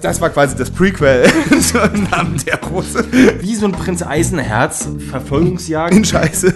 [0.00, 1.24] Das war quasi das Prequel
[1.60, 3.04] zum Namen der Rose.
[3.40, 5.94] Wie so ein Prinz Eisenherz, Verfolgungsjagd.
[5.94, 6.54] In Scheiße.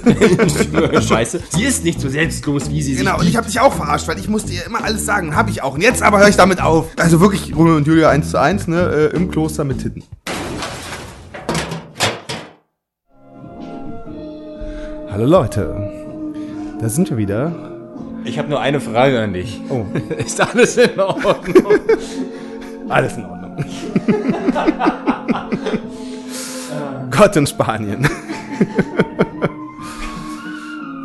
[1.06, 1.40] Scheiße.
[1.50, 4.18] Sie ist nicht so selbstlos, wie sie Genau, und ich habe dich auch verarscht, weil
[4.18, 5.36] ich musste ihr immer alles sagen.
[5.36, 5.74] Habe ich auch.
[5.74, 6.86] Und jetzt aber höre ich damit auf.
[6.96, 9.10] Also wirklich Romeo und Julia 1 zu 1, ne?
[9.12, 10.02] Äh, Im Kloster mit Titten.
[15.10, 15.90] Hallo Leute.
[16.80, 17.52] Da sind wir wieder.
[18.24, 19.60] Ich habe nur eine Frage an dich.
[19.68, 19.84] Oh.
[20.16, 21.34] Ist alles in Ordnung?
[22.88, 23.33] Alles in Ordnung.
[27.10, 28.04] Gott in Spanien.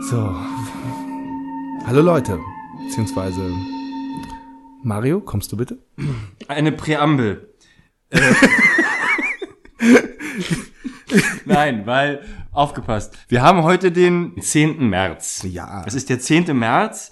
[0.09, 0.35] so.
[1.85, 2.39] Hallo Leute.
[2.83, 3.41] Beziehungsweise
[4.81, 5.77] Mario, kommst du bitte?
[6.47, 7.53] Eine Präambel.
[8.09, 8.19] Äh.
[11.45, 12.23] Nein, weil,
[12.59, 13.17] aufgepasst.
[13.29, 14.89] Wir haben heute den 10.
[14.89, 15.45] März.
[15.49, 15.83] Ja.
[15.87, 16.53] Es ist der 10.
[16.57, 17.11] März.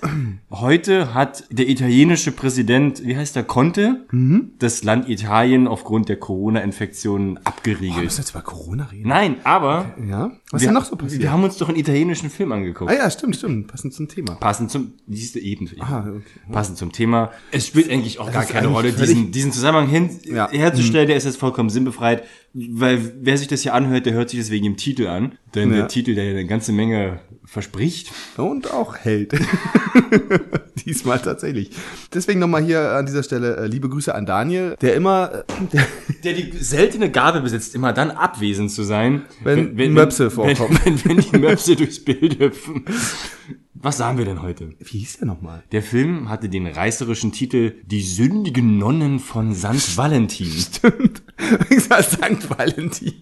[0.52, 4.52] Heute hat der italienische Präsident, wie heißt der, Conte, Mhm.
[4.60, 8.04] das Land Italien aufgrund der Corona-Infektion Wir abgeriegelt.
[8.04, 9.08] müssen jetzt über Corona reden.
[9.08, 10.32] Nein, aber Ja?
[10.52, 11.22] Was ist denn noch so passiert?
[11.22, 12.92] wir haben uns doch einen italienischen Film angeguckt.
[12.92, 13.68] ah ja, stimmt, stimmt.
[13.68, 14.36] Passend zum Thema.
[14.36, 16.22] Passend zum, siehst du eben, Ah, okay.
[16.52, 17.32] passend zum Thema.
[17.52, 20.50] Es spielt eigentlich auch gar ist keine Rolle, diesen, diesen Zusammenhang hin, Ja.
[20.52, 22.24] herzustellen, der ist jetzt vollkommen sinnbefreit,
[22.54, 25.72] weil wer sich das hier anhört, der hört sich das wegen dem Titel an, denn
[25.72, 25.78] Ja.
[25.78, 28.12] der Titel, der eine ganze Menge verspricht.
[28.36, 29.34] Und auch hält.
[30.86, 31.72] Diesmal tatsächlich.
[32.14, 35.88] Deswegen nochmal hier an dieser Stelle äh, liebe Grüße an Daniel, der immer, äh, der,
[36.24, 40.78] Der die seltene Gabe besitzt, immer dann abwesend zu sein, Wenn Möpse vorkommen.
[40.84, 42.84] Wenn, wenn, wenn die Möpse durchs Bild hüpfen.
[43.88, 44.72] Was sagen wir denn heute?
[44.80, 45.64] wie hieß der nochmal?
[45.72, 49.96] Der Film hatte den reißerischen Titel Die sündigen Nonnen von St.
[49.96, 50.48] Valentin.
[50.52, 51.24] Stimmt.
[51.70, 52.50] Ich sag St.
[52.50, 53.14] Valentin.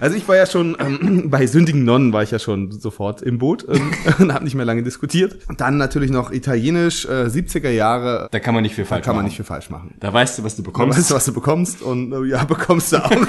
[0.00, 3.38] Also ich war ja schon, ähm, bei sündigen Nonnen war ich ja schon sofort im
[3.38, 5.36] Boot ähm, und habe nicht mehr lange diskutiert.
[5.48, 9.16] Und dann natürlich noch italienisch, äh, 70er Jahre, Da kann man nicht viel falsch kann
[9.16, 9.28] man machen.
[9.28, 9.94] nicht viel falsch machen.
[9.98, 10.96] Da weißt du, was du bekommst.
[10.96, 13.10] weißt du, was du bekommst und äh, ja, bekommst du auch.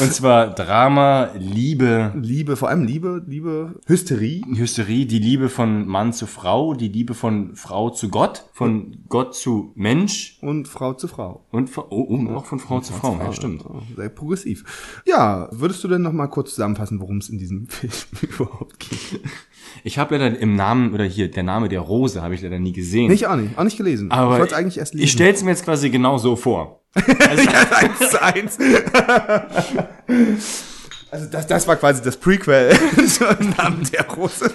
[0.00, 4.42] Und zwar Drama, Liebe, Liebe, vor allem Liebe, Liebe, Hysterie.
[4.54, 9.34] Hysterie, die Liebe von Mann zu Frau, die Liebe von Frau zu Gott, von Gott
[9.34, 11.44] zu Mensch Und Frau zu Frau.
[11.50, 13.18] und, oh, und auch von Frau zu Frau.
[13.18, 13.64] Ja, stimmt.
[13.96, 15.02] Sehr progressiv.
[15.06, 17.92] Ja, würdest du denn noch mal kurz zusammenfassen, worum es in diesem Film
[18.22, 19.20] überhaupt geht?
[19.84, 22.72] Ich habe leider im Namen, oder hier, der Name der Rose habe ich leider nie
[22.72, 23.10] gesehen.
[23.10, 24.10] Nicht auch nicht, auch nicht gelesen.
[24.10, 25.04] Aber ich wollte es eigentlich erst lesen.
[25.04, 26.80] Ich stelle es mir jetzt quasi genau so vor.
[26.94, 28.58] eins zu eins.
[31.12, 32.70] Also das, das war quasi das Prequel
[33.06, 34.50] zum Namen der Rose.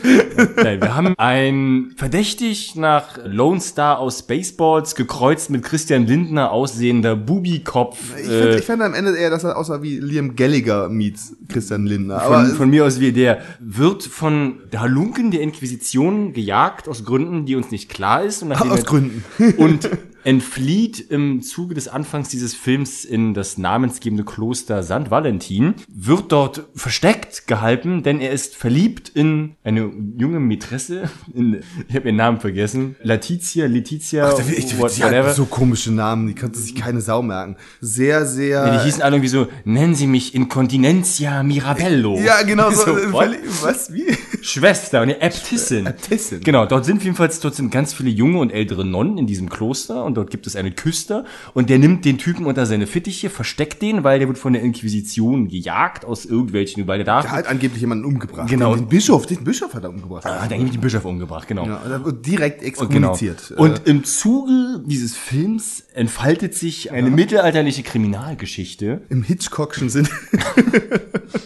[0.56, 7.16] Nein, wir haben ein verdächtig nach Lone Star aus Spaceballs gekreuzt mit Christian Lindner aussehender
[7.16, 8.00] Bubikopf.
[8.17, 11.35] Ich finde äh, ich fand am Ende eher, dass er aussah wie Liam Gallagher meets
[11.47, 12.23] Christian Lindner.
[12.23, 17.06] Aber von, von mir aus wie der wird von der Halunken der Inquisition gejagt aus
[17.06, 18.41] Gründen, die uns nicht klar ist.
[18.41, 19.23] Und aus Gründen.
[19.57, 19.88] und
[20.27, 25.09] entflieht im Zuge des Anfangs dieses Films in das namensgebende Kloster St.
[25.09, 31.95] Valentin, wird dort versteckt gehalten, denn er ist verliebt in eine junge Mätresse, in, ich
[31.95, 36.35] habe ihren Namen vergessen, Letizia, Letizia, Ach, ich, what- die hatten so komische Namen, die
[36.35, 37.55] konnte sich keine Sau merken.
[37.79, 38.47] Sehr, sehr.
[38.67, 42.19] Ja, die hießen alle irgendwie so, nennen Sie mich Incontinentia Mirabello.
[42.19, 42.83] ja, genau so.
[42.83, 43.13] so äh,
[43.61, 43.93] was?
[43.93, 44.07] Wie?
[44.41, 45.85] Schwester, eine Äbtissin.
[45.85, 46.41] Äbtissin.
[46.41, 50.03] Genau, dort sind jedenfalls, dort sind ganz viele junge und ältere Nonnen in diesem Kloster
[50.03, 51.23] und dort gibt es einen Küster
[51.53, 54.61] und der nimmt den Typen unter seine Fittiche, versteckt den, weil der wird von der
[54.61, 57.25] Inquisition gejagt aus irgendwelchen, weil der darf.
[57.25, 58.50] Er hat angeblich jemanden umgebracht.
[58.50, 58.75] Genau.
[58.75, 60.25] Den, den Bischof, den Bischof hat er umgebracht.
[60.25, 61.66] Ah, hat eigentlich den Bischof umgebracht, genau.
[61.67, 62.67] Ja, wird direkt Genau.
[62.67, 63.51] exkommuniziert.
[63.51, 69.01] Äh, Und im Zuge dieses Films entfaltet sich eine mittelalterliche Kriminalgeschichte.
[69.09, 70.07] Im Hitchcockschen Sinn.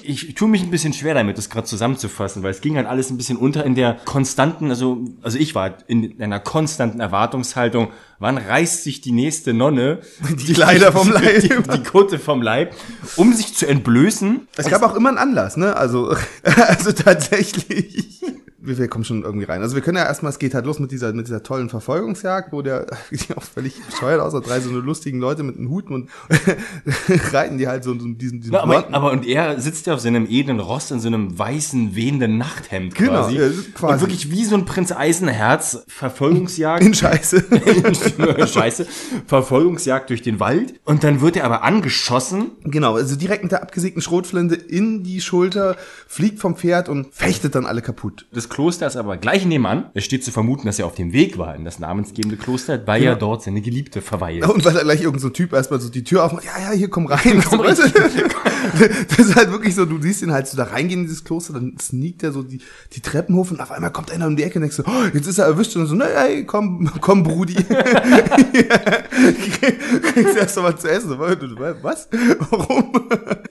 [0.03, 2.87] Ich, ich tue mich ein bisschen schwer damit, das gerade zusammenzufassen, weil es ging halt
[2.87, 7.89] alles ein bisschen unter in der konstanten, also, also ich war in einer konstanten Erwartungshaltung,
[8.21, 9.99] wann reißt sich die nächste Nonne
[10.47, 11.41] Die Kleider vom Leib.
[11.41, 12.73] die, die Kutte vom Leib,
[13.17, 14.47] um sich zu entblößen.
[14.55, 15.75] Es gab auch immer einen Anlass, ne?
[15.75, 18.21] Also, also tatsächlich.
[18.61, 19.61] Wir, wir kommen schon irgendwie rein.
[19.61, 22.51] Also wir können ja erstmal, es geht halt los mit dieser, mit dieser tollen Verfolgungsjagd,
[22.53, 25.89] wo der, die auch völlig bescheuert aussah, drei so eine lustigen Leute mit einem Hut
[25.89, 26.09] und
[27.31, 29.99] reiten die halt so, so diesen, diesen Na, aber, aber und er sitzt ja auf
[29.99, 33.37] seinem edlen Ross in so einem weißen, wehenden Nachthemd Genau, quasi.
[33.37, 33.93] ja, quasi.
[33.93, 36.83] Und wirklich wie so ein Prinz Eisenherz, Verfolgungsjagd.
[36.85, 37.43] in Scheiße.
[38.47, 38.85] Scheiße.
[39.27, 40.73] Verfolgungsjagd durch den Wald.
[40.85, 42.51] Und dann wird er aber angeschossen.
[42.63, 45.77] genau, also direkt mit der abgesägten Schrotflinte in die Schulter,
[46.07, 48.27] fliegt vom Pferd und fechtet dann alle kaputt.
[48.33, 49.89] Das Kloster ist aber gleich nebenan.
[49.93, 53.01] Es steht zu vermuten, dass er auf dem Weg war in das namensgebende Kloster, weil
[53.01, 54.45] ja dort seine Geliebte verweilt.
[54.47, 56.89] Und weil da gleich irgendein so Typ erstmal so die Tür aufmacht, ja, ja, hier
[56.89, 57.43] komm rein.
[57.43, 57.89] weißt du?
[59.07, 61.53] das ist halt wirklich so, du siehst ihn halt so da reingehen in dieses Kloster,
[61.53, 62.59] dann sneakt er so die,
[62.93, 65.05] die Treppen hoch und auf einmal kommt einer um die Ecke und denkst so, oh,
[65.13, 67.55] jetzt ist er erwischt und so, na, hey, komm, komm, Brudi.
[70.13, 71.17] kriegst erst mal zu essen.
[71.17, 72.09] Was?
[72.49, 72.91] Warum?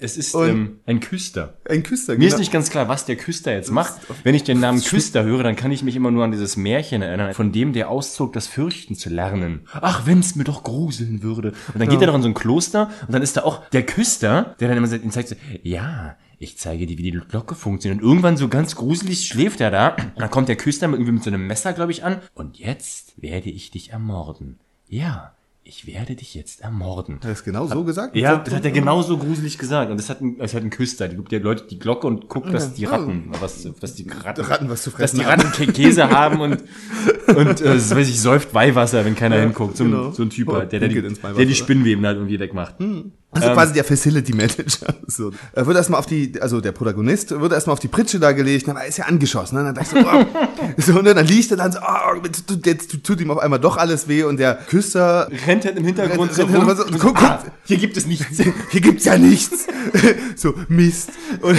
[0.00, 1.54] Es ist ähm, ein Küster.
[1.68, 3.94] Ein Küster, Mir ist nicht ganz klar, was der Küster jetzt macht.
[4.24, 7.02] Wenn ich den Namen Küster höre, dann kann ich mich immer nur an dieses Märchen
[7.02, 9.66] erinnern, von dem der auszog, das Fürchten zu lernen.
[9.72, 11.52] Ach, wenn's mir doch gruseln würde.
[11.72, 13.84] Und dann geht er doch in so ein Kloster und dann ist da auch der
[13.84, 18.02] Küster, der dann immer zeigt so, ja, ich zeige dir, wie die Glocke funktioniert.
[18.02, 19.88] Und irgendwann so ganz gruselig schläft er da.
[19.90, 22.16] Und dann kommt der Küster mit, irgendwie mit so einem Messer, glaube ich, an.
[22.34, 24.58] Und jetzt werde ich dich ermorden.
[24.88, 25.34] Ja,
[25.70, 27.16] ich werde dich jetzt ermorden.
[27.16, 28.16] Hat er das genau so gesagt?
[28.16, 29.88] Ja, das hat er genauso gruselig gesagt.
[29.92, 31.06] Und das hat ein, das hat ein Küster.
[31.06, 34.40] Die gibt der Leute die Glocke und guckt, dass die Ratten, was, dass die Ratten,
[34.42, 35.40] Ratten was zu dass fressen die haben.
[35.40, 36.64] Ratten Kä- Käse haben und,
[37.36, 39.76] und, äh, so weiß ich, säuft Weihwasser, wenn keiner hinguckt.
[39.76, 40.10] So ein, genau.
[40.10, 42.74] so ein Typ halt, der, der, die, der die Spinnweben halt irgendwie wegmacht.
[43.32, 44.94] Also quasi der Facility Manager.
[45.06, 45.32] So.
[45.52, 48.68] Er wird erstmal auf die, also der Protagonist wird erstmal auf die Pritsche da gelegt,
[48.68, 49.58] dann er ist ja angeschossen.
[49.58, 49.64] Ne?
[49.64, 50.24] Dann dachte ich so, oh.
[50.94, 52.20] so, und dann liegt er dann so, oh,
[52.64, 56.30] jetzt tut- ihm auf einmal doch alles weh und der Küster, Rennt halt im Hintergrund
[56.30, 56.76] Rennt- so rennt rum.
[56.76, 57.52] so- und guck, ah, guck.
[57.64, 58.38] hier gibt es nichts.
[58.70, 59.66] hier gibt's ja nichts.
[60.36, 61.10] so, Mist.
[61.40, 61.56] Und,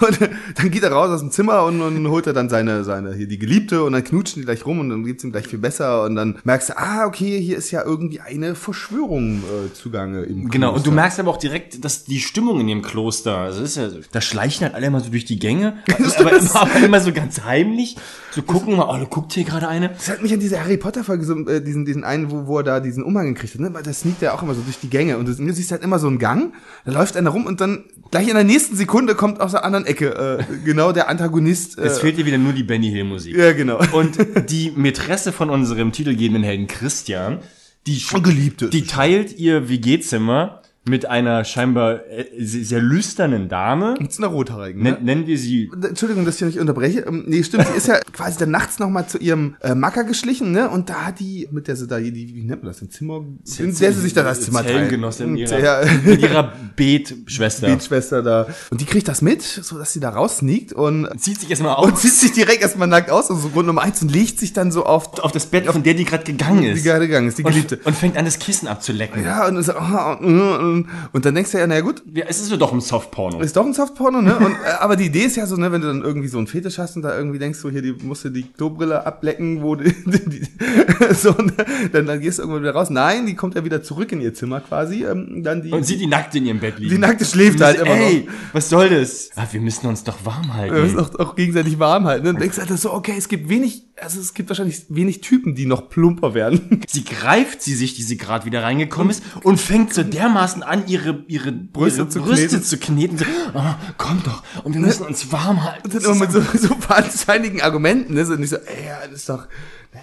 [0.00, 0.18] und
[0.56, 3.28] dann geht er raus aus dem Zimmer und, und holt er dann seine, seine, hier
[3.28, 6.02] die Geliebte und dann knutschen die gleich rum und dann geht's ihm gleich viel besser
[6.04, 10.48] und dann merkst du, ah, okay, hier ist ja irgendwie eine Verschwörung äh, zugange im
[10.52, 13.76] Genau, und du merkst aber auch direkt, dass die Stimmung in dem Kloster, also ist
[13.76, 15.78] ja, so- da schleichen halt alle immer so durch die Gänge,
[16.18, 17.96] aber, immer, aber immer so ganz heimlich,
[18.30, 19.88] so gucken mal, oh, da guckt hier gerade eine.
[19.88, 22.58] Das hat mich an diese Harry Potter Folge so, äh, diesen diesen einen, wo, wo
[22.58, 23.74] er da diesen Umhang gekriegt hat, ne?
[23.74, 25.82] Weil das sneakt ja auch immer so durch die Gänge und du, du siehst halt
[25.82, 26.52] immer so einen Gang,
[26.84, 29.86] da läuft einer rum und dann gleich in der nächsten Sekunde kommt aus der anderen
[29.86, 31.78] Ecke äh, genau der Antagonist.
[31.78, 33.36] Äh, Es fehlt dir wieder nur die Benny Hill Musik.
[33.36, 33.80] ja, genau.
[33.92, 34.18] Und
[34.50, 37.38] die Mätresse von unserem titelgebenden Helden Christian,
[37.86, 38.68] die, Und Geliebte.
[38.70, 43.94] die teilt ihr WG-Zimmer mit einer scheinbar äh, sehr lüsternen Dame.
[44.00, 44.92] Mit einer rothaarigen, ne?
[44.92, 47.00] Nen, nennen wir sie Entschuldigung, dass ich nicht unterbreche.
[47.06, 50.50] Ähm, Nee, stimmt, sie ist ja quasi dann nachts nochmal zu ihrem äh, Macker geschlichen,
[50.50, 50.68] ne?
[50.68, 53.24] Und da hat die, mit der sie da, die, wie nennt man das, im Zimmer,
[53.58, 54.74] in der sie sich da das Zimmer teilt.
[54.74, 57.68] Zellengenossin ihrer, Ja, mit ihrer Betschwester.
[57.68, 58.46] Beetschwester da.
[58.70, 61.92] Und die kriegt das mit, so dass sie da raussneakt und, Zieht sich erstmal und
[61.92, 64.72] auf, zieht sich direkt erstmal nackt aus, also Grund Nummer eins, und legt sich dann
[64.72, 66.82] so auf auf das Bett, von der die gerade gegangen die ist.
[66.84, 67.76] gerade gegangen ist, die Geliebte.
[67.78, 69.22] Und, und fängt an, das Kissen abzulecken.
[69.24, 70.71] Ja, und, so, ah, und,
[71.12, 73.40] und dann denkst du ja, naja gut, Ja, es ist so doch ein Softporno.
[73.40, 74.36] ist doch ein Softporno, ne?
[74.36, 76.46] Und, äh, aber die Idee ist ja so, ne, wenn du dann irgendwie so einen
[76.46, 79.74] Fetisch hast und da irgendwie denkst du, hier, die musst du die Klobrille ablecken, wo
[79.76, 80.46] die, die, die
[81.14, 81.52] so, ne?
[81.92, 82.90] dann, dann gehst du irgendwann wieder raus.
[82.90, 85.04] Nein, die kommt ja wieder zurück in ihr Zimmer quasi.
[85.04, 86.90] Ähm, dann die, Und sieht die nackt in ihrem Bett liegen.
[86.90, 88.32] die Nackte schläft halt immer Ey, noch.
[88.54, 89.30] was soll das?
[89.36, 90.74] Ah, wir müssen uns doch warm halten.
[90.74, 92.24] Wir müssen auch, auch gegenseitig warm halten.
[92.24, 92.30] Ne?
[92.30, 95.66] Und denkst halt so, okay, es gibt wenig, also es gibt wahrscheinlich wenig Typen, die
[95.66, 96.82] noch plumper werden.
[96.88, 100.86] Sie greift sie sich, die sie gerade wieder reingekommen ist, und fängt so dermaßen an,
[100.86, 102.62] ihre, ihre Brüste ihre zu Brüste kneten.
[102.62, 103.18] zu kneten.
[103.18, 105.84] So, oh, komm doch, und wir müssen uns warm halten.
[105.84, 108.24] Und dann immer mit so, so wahnsinnigen Argumenten, ne?
[108.26, 109.46] So nicht so, ey, das ist doch.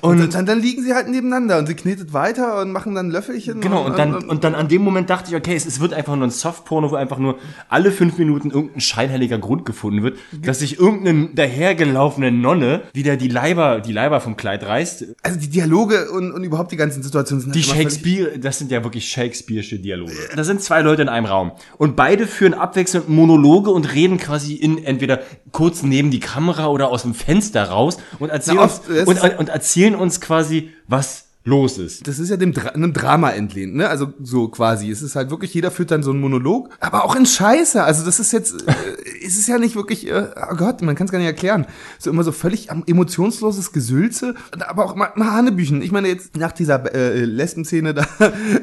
[0.01, 3.09] Und, Und- dann, dann liegen sie halt nebeneinander und sie knetet weiter und machen dann
[3.09, 3.59] Löffelchen.
[3.59, 6.15] Genau, und dann, und dann an dem Moment dachte ich, okay, es, es wird einfach
[6.15, 7.39] nur ein Softporno, wo einfach nur
[7.69, 13.29] alle fünf Minuten irgendein scheinheiliger Grund gefunden wird, dass sich irgendeine dahergelaufene Nonne wieder die
[13.29, 15.05] Leiber, die Leiber vom Kleid reißt.
[15.23, 18.39] also die Dialoge und, und überhaupt die ganzen Situationen sind Die halt immer völlig- Shakespeare,
[18.39, 20.13] das sind ja wirklich Shakespeare'sche Dialoge.
[20.35, 21.51] Da sind zwei Leute in einem Raum.
[21.77, 25.19] Und beide führen abwechselnd Monologe und reden quasi in entweder
[25.51, 29.39] kurz neben die Kamera oder aus dem Fenster raus und erzählen, Na, oft ist- und,
[29.39, 32.07] und erzählen uns quasi, was los ist.
[32.07, 33.87] Das ist ja dem Dra einem Drama entlehnt, ne?
[33.87, 34.91] Also so quasi.
[34.91, 37.81] Es ist halt wirklich, jeder führt dann so einen Monolog, aber auch in Scheiße.
[37.81, 38.73] Also das ist jetzt, äh,
[39.25, 41.65] es ist ja nicht wirklich, äh, oh Gott, man kann es gar nicht erklären.
[41.97, 44.35] So immer so völlig emotionsloses Gesülze,
[44.67, 45.81] aber auch mal, mal Hanebüchen.
[45.81, 48.05] Ich meine jetzt nach dieser äh, Lesben-Szene da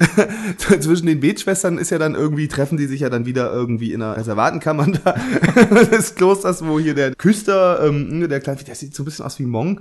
[0.81, 4.03] zwischen den Betschwestern ist ja dann irgendwie, treffen die sich ja dann wieder irgendwie in
[4.03, 5.13] einer Reservatenkammer da
[5.91, 9.39] des Klosters, wo hier der Küster, ähm, der kleine, der sieht so ein bisschen aus
[9.39, 9.81] wie Monk.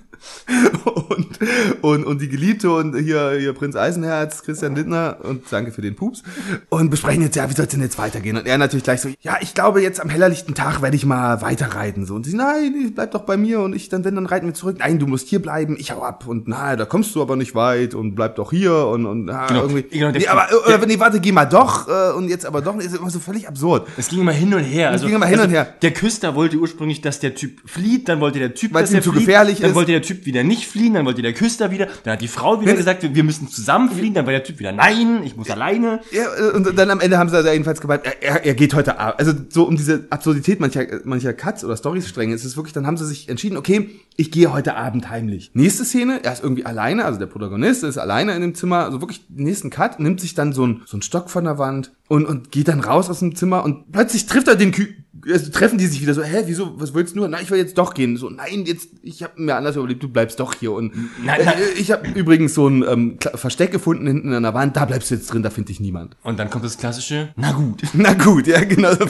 [1.09, 1.39] und,
[1.81, 5.95] und, und die Geliebte und hier, hier Prinz Eisenherz, Christian Lindner und danke für den
[5.95, 6.23] Pups
[6.69, 8.37] und besprechen jetzt, ja, wie soll es denn jetzt weitergehen?
[8.37, 11.41] Und er natürlich gleich so, ja, ich glaube, jetzt am hellerlichten Tag werde ich mal
[11.41, 12.05] weiterreiten.
[12.05, 12.15] So.
[12.15, 14.77] Und sie, nein, bleib doch bei mir und ich, dann, wenn, dann reiten wir zurück.
[14.79, 16.27] Nein, du musst hier bleiben, ich hau ab.
[16.27, 19.47] Und na, da kommst du aber nicht weit und bleib doch hier und, und na,
[19.47, 19.61] Genau.
[19.63, 19.83] irgendwie.
[19.83, 22.95] Genau, nee, aber, äh, nee, warte, geh mal doch äh, und jetzt aber doch, ist
[22.95, 23.87] immer so völlig absurd.
[23.97, 24.89] Es ging immer hin und her.
[24.89, 25.73] Also, ging immer hin also und her.
[25.81, 28.97] Der Küster wollte ursprünglich, dass der Typ flieht, dann wollte der Typ, Weil dass es
[28.97, 29.75] ihm zu flieht, gefährlich dann ist.
[29.75, 32.59] wollte der Typ wieder nicht fliehen, dann wollte der Küster wieder, dann hat die Frau
[32.61, 35.49] wieder Wenn- gesagt, wir müssen zusammen fliehen, dann war der Typ wieder, nein, ich muss
[35.49, 35.99] alleine.
[36.11, 36.25] Ja,
[36.55, 39.19] und dann am Ende haben sie also jedenfalls gemeint, er, er, er geht heute Abend.
[39.19, 42.97] Also so um diese Absurdität mancher, mancher Cuts oder Storystränge ist es wirklich, dann haben
[42.97, 45.51] sie sich entschieden, okay, ich gehe heute Abend heimlich.
[45.53, 49.01] Nächste Szene, er ist irgendwie alleine, also der Protagonist ist alleine in dem Zimmer, also
[49.01, 52.25] wirklich nächsten Cut, nimmt sich dann so ein, so ein Stock von der Wand und,
[52.25, 54.87] und geht dann raus aus dem Zimmer und plötzlich trifft er den, Kü
[55.29, 57.27] also treffen die sich wieder so, hä, wieso, was willst du nur?
[57.27, 58.17] Na, ich will jetzt doch gehen.
[58.17, 60.71] So, nein, jetzt, ich habe mir anders überlegt, du bleibst doch hier.
[60.71, 61.57] Und Nein, nein.
[61.57, 65.11] Äh, ich habe übrigens so ein ähm, Versteck gefunden hinten an der Wand, da bleibst
[65.11, 66.15] du jetzt drin, da finde ich niemand.
[66.23, 67.81] Und dann kommt das klassische, na gut.
[67.93, 68.93] Na gut, ja, genau.
[68.93, 69.05] So?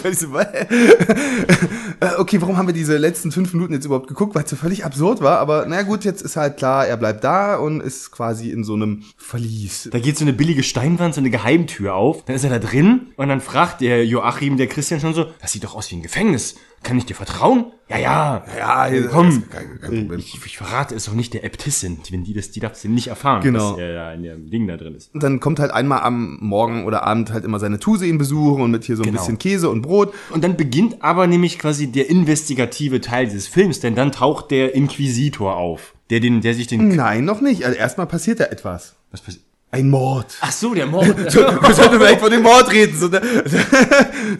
[2.01, 4.55] Äh, okay, warum haben wir diese letzten fünf Minuten jetzt überhaupt geguckt, weil es so
[4.55, 5.38] völlig absurd war.
[5.38, 8.74] Aber na gut, jetzt ist halt klar, er bleibt da und ist quasi in so
[8.74, 9.88] einem Verlies.
[9.91, 12.25] Da geht so eine billige Steinwand, so eine Geheimtür auf.
[12.25, 15.51] Dann ist er da drin und dann fragt der Joachim, der Christian schon so, das
[15.51, 16.55] sieht doch aus wie ein Gefängnis.
[16.83, 17.65] Kann ich dir vertrauen?
[17.89, 18.43] Ja, ja.
[18.57, 19.43] Ja, komm.
[19.50, 20.11] kein- kein.
[20.17, 23.07] Ich, ich verrate es auch nicht der Äbtissin, wenn die das, die darf es nicht
[23.07, 23.71] erfahren, Genau.
[23.71, 25.13] dass er da in dem Ding da drin ist.
[25.13, 28.61] Und dann kommt halt einmal am Morgen oder Abend halt immer seine Tuse ihn besuchen
[28.63, 29.19] und mit hier so ein Genau.
[29.19, 30.13] bisschen Käse und Brot.
[30.31, 34.73] Und dann beginnt aber nämlich quasi der investigative Teil dieses Films, denn dann taucht der
[34.73, 37.63] Inquisitor auf, der den, der sich den, Nein, noch nicht.
[37.65, 38.95] Also erstmal passiert da etwas.
[39.11, 39.43] was passiert?
[39.74, 40.25] Ein Mord.
[40.42, 41.18] Ach so, der Mord.
[41.18, 42.98] Wir sollten vielleicht von dem Mord reden.
[42.98, 43.22] So, ne?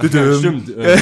[0.02, 0.70] ja, stimmt.
[0.82, 0.98] Äh,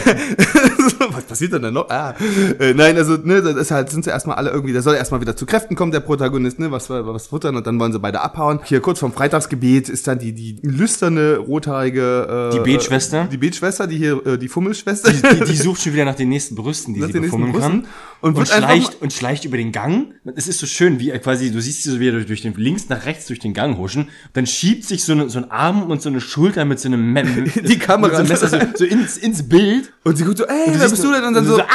[1.12, 1.90] Was passiert denn da noch?
[1.90, 2.14] Ah.
[2.60, 5.22] Äh, nein, also, ne, das ist halt, sind sie erstmal alle irgendwie, der soll erstmal
[5.22, 8.22] wieder zu Kräften kommen, der Protagonist, ne, was, was futtern und dann wollen sie beide
[8.22, 8.60] abhauen.
[8.66, 13.28] Hier kurz vorm Freitagsgebet ist dann die, die lüsterne, rothaarige, äh, Die Betschwester?
[13.32, 15.12] Die Betschwester, die hier, äh, die Fummelschwester.
[15.12, 17.88] die, die sucht schon wieder nach den nächsten Brüsten, die Nach sie befummeln kann.
[18.22, 20.14] Und Und, schleicht, und schleicht über den Gang.
[20.36, 22.54] Es ist so schön, wie er quasi, du siehst sie so wieder durch, durch den,
[22.56, 24.10] links nach rechts durch den Gang huschen.
[24.34, 27.14] Dann schiebt sich so, eine, so ein Arm und so eine Schulter mit so einem
[27.14, 27.24] Me
[27.64, 28.12] Die Kamera.
[28.12, 29.94] so, einem Messer so, so ins, ins Bild.
[30.04, 31.24] Und sie guckt so, ey, wer bist so- du denn?
[31.24, 31.68] Und dann so, du ah!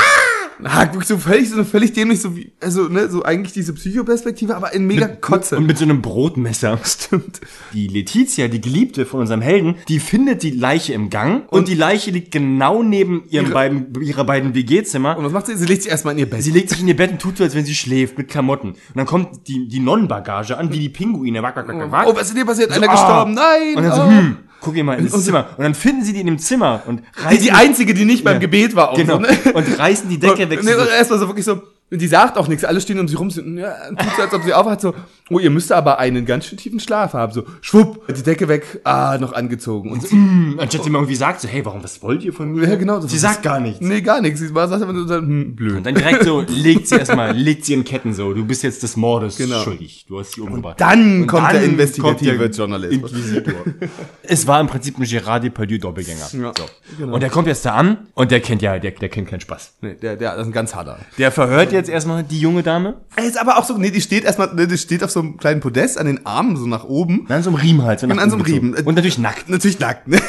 [0.60, 3.72] So, Ah, guckst so völlig, so völlig dämlich, so wie, also, ne, so eigentlich diese
[3.72, 5.56] Psychoperspektive, aber in mega Kotze.
[5.56, 6.78] Und mit so einem Brotmesser.
[6.84, 7.40] Stimmt.
[7.72, 11.74] Die Letizia, die Geliebte von unserem Helden, die findet die Leiche im Gang und, die
[11.74, 15.16] Leiche liegt genau neben ihren Ihre- beiden, ihrer beiden WG-Zimmer.
[15.16, 15.56] Und was macht sie?
[15.56, 16.42] Sie legt sich erstmal in ihr Bett.
[16.42, 18.70] Sie legt sich in ihr Bett und tut so, als wenn sie schläft, mit Klamotten.
[18.70, 21.42] Und dann kommt die, die Nonnenbagage an, wie die Pinguine.
[21.42, 22.70] Wack, wack, wack, wack, oh, was ist dir passiert?
[22.72, 22.92] Einer ah.
[22.92, 23.34] gestorben?
[23.34, 23.76] Nein!
[23.76, 24.08] Und dann so, oh.
[24.08, 25.50] hm, guck ihr mal ins Und Zimmer.
[25.56, 28.24] Und dann finden sie die in dem Zimmer und Die, reißen die einzige, die nicht
[28.24, 28.38] beim Ja.
[28.40, 29.28] Gebet war genau, so, ne?
[29.54, 30.62] und reißen die Decke weg.
[30.64, 31.62] Nee, So, und erstmal so wirklich so,
[31.94, 34.34] und die sagt auch nichts, alle stehen um sie rum, so, ja, tut so, als
[34.34, 34.94] ob sie aufhat, so,
[35.30, 38.80] oh, ihr müsst aber einen ganz schön tiefen Schlaf haben, so, schwupp, die Decke weg,
[38.82, 39.92] ah, noch angezogen.
[39.92, 42.50] Und so, hm, anstatt sie mal irgendwie sagt, so, hey, warum, was wollt ihr von
[42.50, 42.68] mir?
[42.68, 43.00] ja, genau.
[43.00, 43.80] so, Sie sagt gar nichts.
[43.80, 44.40] Nee, gar nichts.
[44.40, 45.76] Sie sagt einfach nur so, hm, blöd.
[45.76, 48.82] Und dann direkt so, legt sie erstmal, legt sie in Ketten so, du bist jetzt
[48.82, 49.62] des Mordes Genau.
[49.62, 50.80] schuldig, du hast sie umgebracht.
[50.80, 53.12] dann kommt der dann investigative kommt der Journalismus.
[53.12, 53.54] Inquisitor.
[54.24, 56.28] es war im Prinzip ein Gérard Depardieu Doppelgänger.
[56.32, 56.64] Ja, so.
[56.98, 57.14] genau.
[57.14, 59.74] Und der kommt jetzt da an und der kennt ja, der, der kennt keinen Spaß.
[59.80, 60.98] Nee, der, der, das ist ein ganz harter.
[61.18, 63.00] Der verhört jetzt erstmal die junge Dame.
[63.16, 65.36] Er ist aber auch so, nee, die steht erstmal, nee, die steht auf so einem
[65.36, 67.26] kleinen Podest an den Armen, so nach oben.
[67.28, 68.00] An so einem Riemen halt.
[68.00, 68.44] So nach an so einem.
[68.44, 68.74] Riemen.
[68.74, 69.48] Und natürlich nackt.
[69.48, 70.20] Natürlich nackt, ne?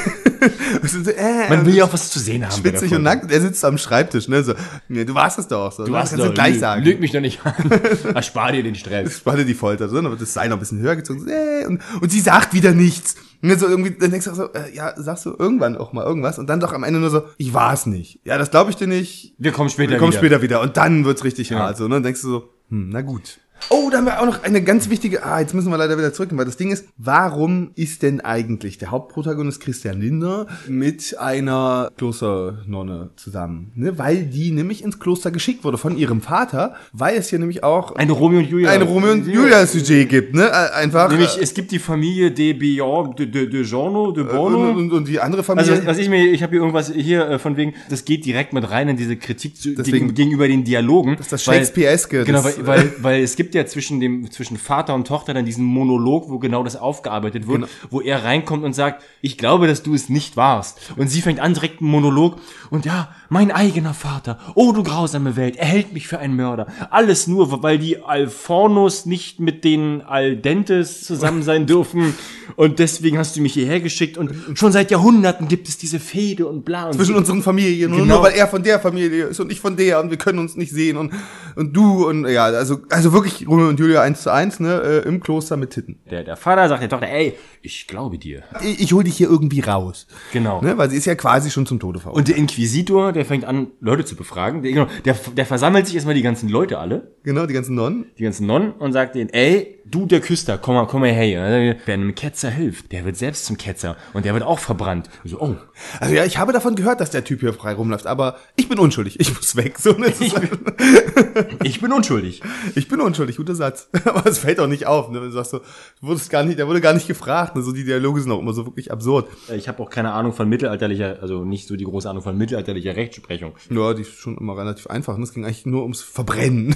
[0.84, 2.56] So, äh, Man will ja auch was zu sehen haben.
[2.56, 4.44] Spitzig und nackt, er sitzt am Schreibtisch, ne?
[4.44, 4.54] So,
[4.88, 5.72] nee, du warst es doch.
[5.72, 5.98] So, Du ne?
[5.98, 6.84] kannst du doch, gleich sagen.
[6.84, 7.54] Lüg mich doch nicht an.
[8.14, 9.18] Erspar dir den Stress.
[9.18, 11.66] Spanne die Folter, so, dann wird das Seil noch ein bisschen höher gezogen, so, äh,
[11.66, 13.16] und, und sie sagt wieder nichts.
[13.46, 16.04] Ne, so irgendwie, dann denkst du auch so, äh, ja, sagst du irgendwann auch mal
[16.04, 18.20] irgendwas und dann doch am Ende nur so, ich war es nicht.
[18.24, 19.36] Ja, das glaube ich dir nicht.
[19.38, 20.20] Wir kommen später Wir kommen wieder.
[20.20, 21.96] später wieder und dann wird's richtig hart, so, ne?
[21.96, 23.40] Dann denkst du so, hm, na gut.
[23.70, 26.14] Oh, da haben wir auch noch eine ganz wichtige, ah, jetzt müssen wir leider wieder
[26.14, 31.90] zurück, weil das Ding ist, warum ist denn eigentlich der Hauptprotagonist Christian Linder mit einer
[31.98, 33.72] Klosternonne zusammen?
[33.76, 33.98] Ne?
[33.98, 37.96] Weil die nämlich ins Kloster geschickt wurde von ihrem Vater, weil es hier nämlich auch
[37.96, 38.70] Eine Romeo und Julia.
[38.70, 40.44] eine Romeo und Julia Sujet gibt, ne?
[40.48, 41.10] Äh, Einfach.
[41.10, 44.72] Nämlich, äh, es gibt die Familie de Bion, de, de, de Giorno, de und, Bono.
[44.72, 45.78] und, und die andere Also Familie.
[45.80, 48.54] was, was ich mir, ich habe hier irgendwas hier äh, von wegen, das geht direkt
[48.54, 51.14] mit rein in diese Kritik zu, Deswegen- gegen, gegenüber den Dialogen.
[51.18, 54.96] Das ist das Shakespeareske, Genau, weil, weil, weil es gibt ja zwischen dem zwischen Vater
[54.96, 57.68] und Tochter dann diesen Monolog, wo genau das aufgearbeitet wird, Genau.
[57.92, 60.80] wo er reinkommt und sagt, ich glaube, dass du es nicht warst.
[60.98, 62.38] Und sie fängt an direkt einen Monolog
[62.72, 66.68] und ja, mein eigener Vater, oh du grausame Welt, er hält mich für einen Mörder.
[66.90, 72.14] Alles nur, weil die Alfornos nicht mit den Aldentes zusammen sein dürfen
[72.56, 76.48] und deswegen hast du mich hierher geschickt und schon seit Jahrhunderten gibt es diese Fehde
[76.48, 77.92] und bla und zwischen unseren Familien.
[77.92, 78.16] Und Genau.
[78.16, 80.56] nur weil er von der Familie ist und ich von der und wir können uns
[80.56, 81.12] nicht sehen und,
[81.58, 85.08] und du und ja, also, also wirklich Romeo und Julia eins zu eins, ne, äh,
[85.08, 86.00] im Kloster mit Titten.
[86.10, 88.44] Der, der Vater sagt der Tochter, ey, ich glaube dir.
[88.64, 90.08] Ich, ich hol dich hier irgendwie raus.
[90.32, 90.62] Genau.
[90.62, 92.20] Ne, weil sie ist ja quasi schon zum Tode verurteilt.
[92.20, 94.64] Und der Inquisitor, der fängt an, Leute zu befragen.
[94.64, 98.06] Der, genau, der, der versammelt sich erstmal die ganzen Leute alle, Genau, die ganzen Nonnen.
[98.20, 101.42] die ganzen Nonnen, und sagt denen, ey, du der Küster, komm mal, komm mal her.
[101.42, 103.98] Er, Wer einem Ketzer hilft, der wird selbst zum Ketzer.
[104.14, 105.10] Und der wird auch verbrannt.
[105.24, 105.56] Und so, oh.
[106.00, 108.78] Also ja, ich habe davon gehört, dass der Typ hier frei rumläuft, aber ich bin
[108.80, 109.20] unschuldig.
[109.20, 109.80] Ich muss weg.
[109.80, 110.14] So, ne?
[111.64, 112.42] Ich bin unschuldig.
[112.76, 113.90] Ich bin unschuldig, guter Satz.
[114.06, 115.20] Aber es fällt auch nicht auf, ne?
[115.20, 117.62] Wenn du sagst so, du wurdest gar nicht, der wurde gar nicht gefragt, ne?
[117.62, 119.28] So die Dialoge sind auch immer so wirklich absurd.
[119.56, 122.96] Ich habe auch keine Ahnung von mittelalterlicher, also nicht so die große Ahnung von mittelalterlicher
[123.06, 123.54] Rechtsprechung.
[123.70, 125.18] Ja, die ist schon immer relativ einfach.
[125.20, 126.76] Es ging eigentlich nur ums Verbrennen.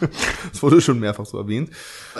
[0.52, 1.70] das wurde schon mehrfach so erwähnt.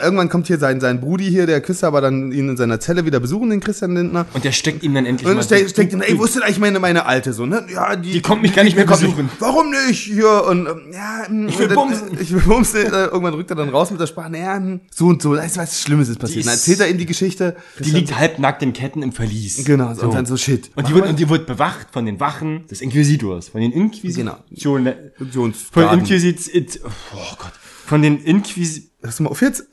[0.00, 3.04] Irgendwann kommt hier sein, sein Brudi hier, der küsst aber dann ihn in seiner Zelle
[3.04, 4.26] wieder besuchen, den Christian Lindner.
[4.34, 6.36] Und der steckt ihm dann endlich Und mal dann steckt, steckt ihm, ey, wo ist
[6.36, 7.66] denn eigentlich meine, meine Alte so, ne?
[7.72, 9.28] Ja, die, Die kommt mich gar nicht mehr besuchen.
[9.40, 10.00] Warum nicht?
[10.00, 12.18] Hier und ähm, ja, ähm, Ich will und bumsen.
[12.18, 12.80] äh, Ich will bumsen.
[12.86, 15.42] Äh, irgendwann rückt er dann raus mit der Sprache, naja, hm, so und so, da
[15.42, 16.46] ist was Schlimmes ist passiert.
[16.46, 17.56] Dann erzählt er ihm die Geschichte.
[17.78, 19.64] Die liegt halbnackt in Ketten im Verlies.
[19.64, 20.70] Genau, und dann so shit.
[20.76, 24.34] Und die, wird, und die wird bewacht von den Wachen des Inquisitors, von den Inquisitionen.
[24.56, 26.00] Von den Inquisitionsgarden.
[26.00, 27.52] Inquisit, oh Gott,
[27.86, 29.66] von den Inquis, Hörst du mal auf jetzt?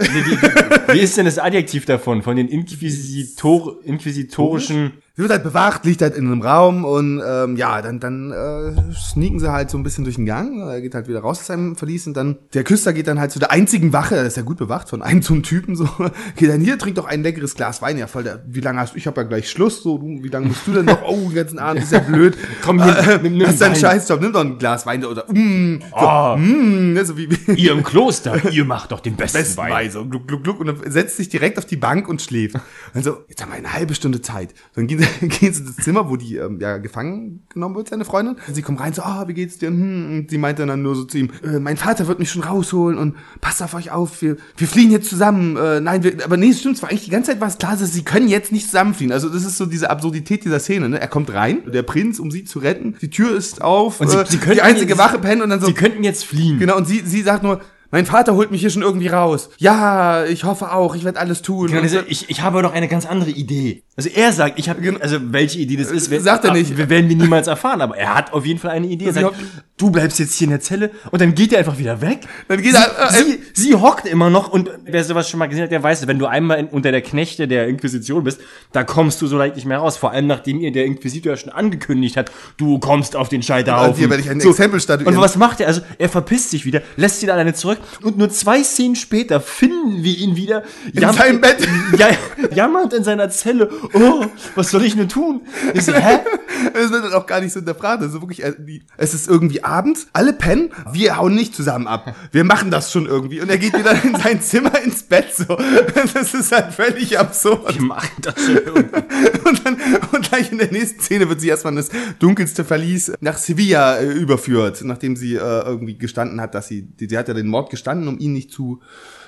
[0.88, 2.22] wie ist denn das Adjektiv davon?
[2.24, 7.58] Von den Inquisitor, inquisitorischen, Sie wird halt bewacht, liegt halt in einem Raum und ähm,
[7.58, 10.60] ja, dann, dann äh, sneaken sie halt so ein bisschen durch den Gang.
[10.60, 13.32] Er geht halt wieder raus aus seinem Verlies und dann der Küster geht dann halt
[13.32, 15.90] zu der einzigen Wache, der ist ja gut bewacht, von einem zum Typen so.
[16.36, 17.98] Geht dann hier, trinkt doch ein leckeres Glas Wein.
[17.98, 18.98] Ja, voll der, wie lange hast du?
[19.00, 21.02] Ich habe ja gleich Schluss, so, du, wie lange musst du denn noch?
[21.08, 22.38] Oh, den ganzen Abend ist ja blöd.
[22.64, 23.80] Komm hier, äh, nimm- nimm hast deinen Wein.
[23.80, 26.38] Scheißjob, nimm doch ein Glas Wein oder mm, so, Ah.
[26.38, 29.92] mm, so wie, wie ihr im Kloster, ihr macht doch den besten, besten Wein.
[29.92, 32.56] So, gluck, gluck, gluck, und dann setzt sich direkt auf die Bank und schläft.
[32.94, 34.54] Und so, jetzt haben wir eine halbe Stunde Zeit.
[34.76, 38.06] Dann gehen sie, gehen sie ins Zimmer, wo die ähm, ja gefangen genommen wird, seine
[38.06, 38.38] Freundin.
[38.48, 39.68] Und sie kommt rein, so, ah, wie geht's dir?
[39.70, 42.44] Hm, und sie meinte dann nur so zu ihm, äh, mein Vater wird mich schon
[42.44, 45.58] rausholen und passt auf euch auf, wir, wir fliehen jetzt zusammen.
[45.58, 47.58] Äh, nein, wir, aber nee, es stimmt, es war eigentlich die ganze Zeit war es
[47.58, 49.12] klar, dass sie können jetzt nicht zusammenfliehen.
[49.12, 50.90] Also das ist so diese Absurdität dieser Szene.
[50.90, 51.00] Ne?
[51.02, 52.96] Er kommt rein, der Prinz, um sie zu retten.
[53.02, 55.68] Die Tür ist auf, Und sie- äh, sie die einzige Wache pennen und dann so,
[55.68, 56.60] Sie könnten jetzt fliehen.
[56.60, 59.50] Genau, und sie, sie sagt nur, mein Vater holt mich hier schon irgendwie raus.
[59.58, 61.72] Ja, ich hoffe auch, ich werde alles tun.
[61.72, 63.84] Genau, ich, ich habe doch eine ganz andere Idee.
[63.98, 66.78] Also er sagt, ich habe, also welche Idee das ist, wer- Sagt er nicht.
[66.78, 69.06] Wir werden wir niemals erfahren, aber er hat auf jeden Fall eine Idee.
[69.06, 69.44] Er Sie sagt, hockt-
[69.78, 72.20] du bleibst jetzt hier in der Zelle und dann geht er einfach wieder weg.
[72.48, 75.64] Dann geht er, äh, Sie, sie hockt immer noch und wer sowas schon mal gesehen
[75.64, 78.40] hat, der weiß, wenn du einmal in, unter der Knechte der Inquisition bist,
[78.72, 79.98] da kommst du so leicht nicht mehr raus.
[79.98, 84.00] Vor allem nachdem ihr der Inquisitor schon angekündigt hat, du kommst auf den Scheiterhaufen.
[84.04, 85.16] Dir werde ich ein Exempel statuieren.
[85.16, 85.66] Und was macht er?
[85.68, 90.04] Also er verpisst sich wieder, lässt ihn alleine zurück und nur zwei Szenen später finden
[90.04, 90.62] wir ihn wieder
[90.94, 91.58] In seinem Bett.
[91.98, 92.10] Ja,
[92.54, 93.70] jammernd in seiner Zelle.
[93.94, 94.26] Oh,
[94.56, 95.42] was soll ich nur tun?
[95.74, 96.20] Ich so, hä?
[96.74, 98.02] Es wird dann auch gar nicht so hinterfragt.
[98.02, 98.54] Also wirklich, äh,
[98.98, 102.16] es ist irgendwie abends, alle pennen, wir hauen nicht zusammen ab.
[102.32, 103.42] Wir machen das schon irgendwie.
[103.42, 105.58] Und er geht wieder in sein Zimmer ins Bett so.
[106.14, 107.76] Das ist halt völlig absurd.
[107.76, 109.38] Wir machen das schon irgendwie.
[109.48, 109.78] Und dann,
[110.12, 113.98] und gleich in der nächsten Szene wird sie erstmal in das dunkelste Verlies nach Sevilla
[113.98, 117.48] äh, überführt, nachdem sie äh, irgendwie gestanden hat, dass sie, die, sie hat ja den
[117.48, 118.82] Mord gestanden, um ihn nicht zu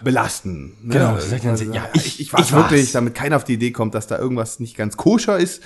[0.03, 0.75] belasten.
[0.81, 0.93] Ne?
[0.93, 2.71] Genau, dann, Also, ja, ich, ich- ich war ich war's.
[2.71, 5.61] wirklich, damit keiner auf die Idee kommt, dass da irgendwas nicht ganz koscher ist.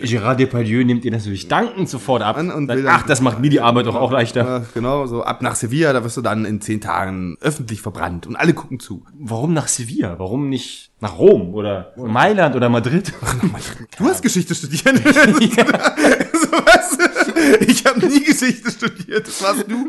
[0.00, 2.36] Gérard Depardieu nimmt ihr natürlich dankend sofort ab.
[2.38, 4.44] Und will dann- Ach, das macht mir die Arbeit doch auch leichter.
[4.44, 8.26] Ja, genau, so ab nach Sevilla, da wirst du dann in zehn Tagen öffentlich verbrannt
[8.26, 9.04] und alle gucken zu.
[9.18, 10.18] Warum nach Sevilla?
[10.18, 13.12] Warum nicht nach Rom oder Mailand oder Madrid?
[13.98, 14.84] Du hast Geschichte studiert.
[14.88, 16.98] so, was?
[17.66, 19.86] Ich habe nie Geschichte studiert, das warst du.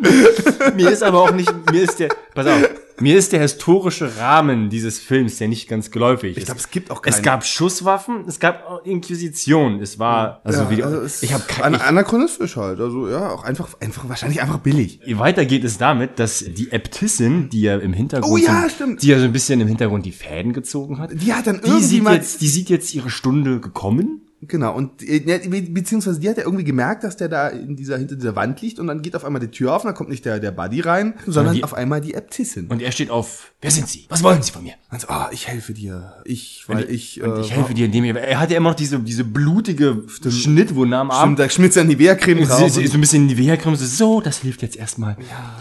[0.76, 2.70] mir ist aber auch nicht, mir ist der, pass auf,
[3.02, 6.38] mir ist der historische Rahmen dieses Films ja nicht ganz geläufig.
[6.38, 7.24] Ich glaube, es gibt auch Es keine.
[7.26, 9.80] gab Schusswaffen, es gab Inquisition.
[9.82, 12.80] Es war, also ja, wie, also es ich habe keine, anachronistisch halt.
[12.82, 15.00] Also ja, auch einfach, einfach wahrscheinlich einfach billig.
[15.14, 19.02] weiter geht es damit, dass die Äbtissin, die ja im Hintergrund, Oh ja, stimmt.
[19.02, 21.68] die ja so ein bisschen im Hintergrund die Fäden gezogen hat, Die hat dann die
[21.68, 24.29] irgendwie sieht mal jetzt, die sieht jetzt ihre Stunde gekommen.
[24.48, 27.76] Genau und äh, ja, be- beziehungsweise die hat ja irgendwie gemerkt, dass der da in
[27.76, 29.96] dieser hinter dieser Wand liegt und dann geht auf einmal die Tür auf und dann
[29.96, 32.68] kommt nicht der der Buddy rein, sondern die- auf einmal die Äbtissin.
[32.68, 34.06] Und er steht auf, wer sind Sie?
[34.10, 34.74] Was wollen Sie von mir?
[34.92, 36.14] Und so, ah, ich helfe dir.
[36.26, 38.76] Ich, weil ich, Und äh, ich helfe dir, indem ihr, er hat ja immer noch
[38.76, 41.22] diese, diese blutige Schnittwunde am Arm.
[41.36, 42.70] Stimmt, da schmiert ja Nivea-Creme drauf.
[42.70, 45.18] Sie, so ein bisschen die Wehrcreme, so, so, das hilft jetzt erstmal.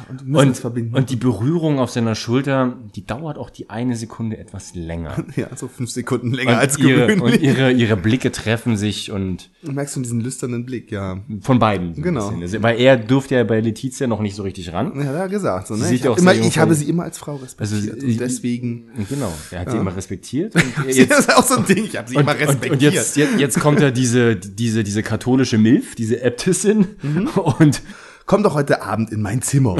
[0.08, 0.94] und wir Und, verbinden.
[0.94, 5.24] und die Berührung auf seiner Schulter, die dauert auch die eine Sekunde etwas länger.
[5.36, 7.22] ja, so fünf Sekunden länger als Und ihre, gewöhnlich.
[7.40, 11.20] und ihre, ihre Blicke treffen sich und Du merkst schon diesen lüsternen Blick, ja.
[11.40, 11.94] von beiden.
[11.94, 12.28] so Genau.
[12.30, 14.92] Also, Weil er durfte ja bei Letizia noch nicht so richtig ran.
[14.96, 15.66] Ja, er gesagt.
[15.66, 15.84] So, ne?
[15.84, 17.92] Sie ich ja auch immer, ich habe sie immer als Frau respektiert.
[17.92, 18.84] Also, und deswegen.
[19.08, 20.54] Genau, er hat sie immer respektiert.
[20.54, 22.72] Und das jetzt, ist auch so ein Ding, ich habe sie und, immer und, respektiert.
[22.72, 26.86] und jetzt, jetzt, jetzt kommt ja diese, diese, diese katholische Milf, diese Äbtissin.
[27.02, 27.28] Mhm.
[27.58, 27.82] Und
[28.28, 29.74] Komm doch heute Abend in mein Zimmer.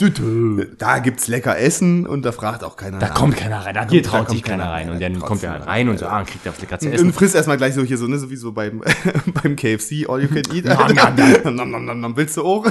[0.78, 3.14] da gibt's lecker Essen und da fragt auch keiner da nach.
[3.16, 4.90] kommt keiner rein, da hier traut sich keiner rein.
[4.90, 5.88] Und dann kommt er halt rein.
[5.88, 7.08] und so, ah, kriegt er was lecker zu essen.
[7.08, 8.80] Und frisst erstmal gleich so hier so, ne, so wie so beim,
[9.42, 10.66] beim KFC, all you can eat.
[11.44, 12.64] Nom, nom, nom, nom, willst du auch?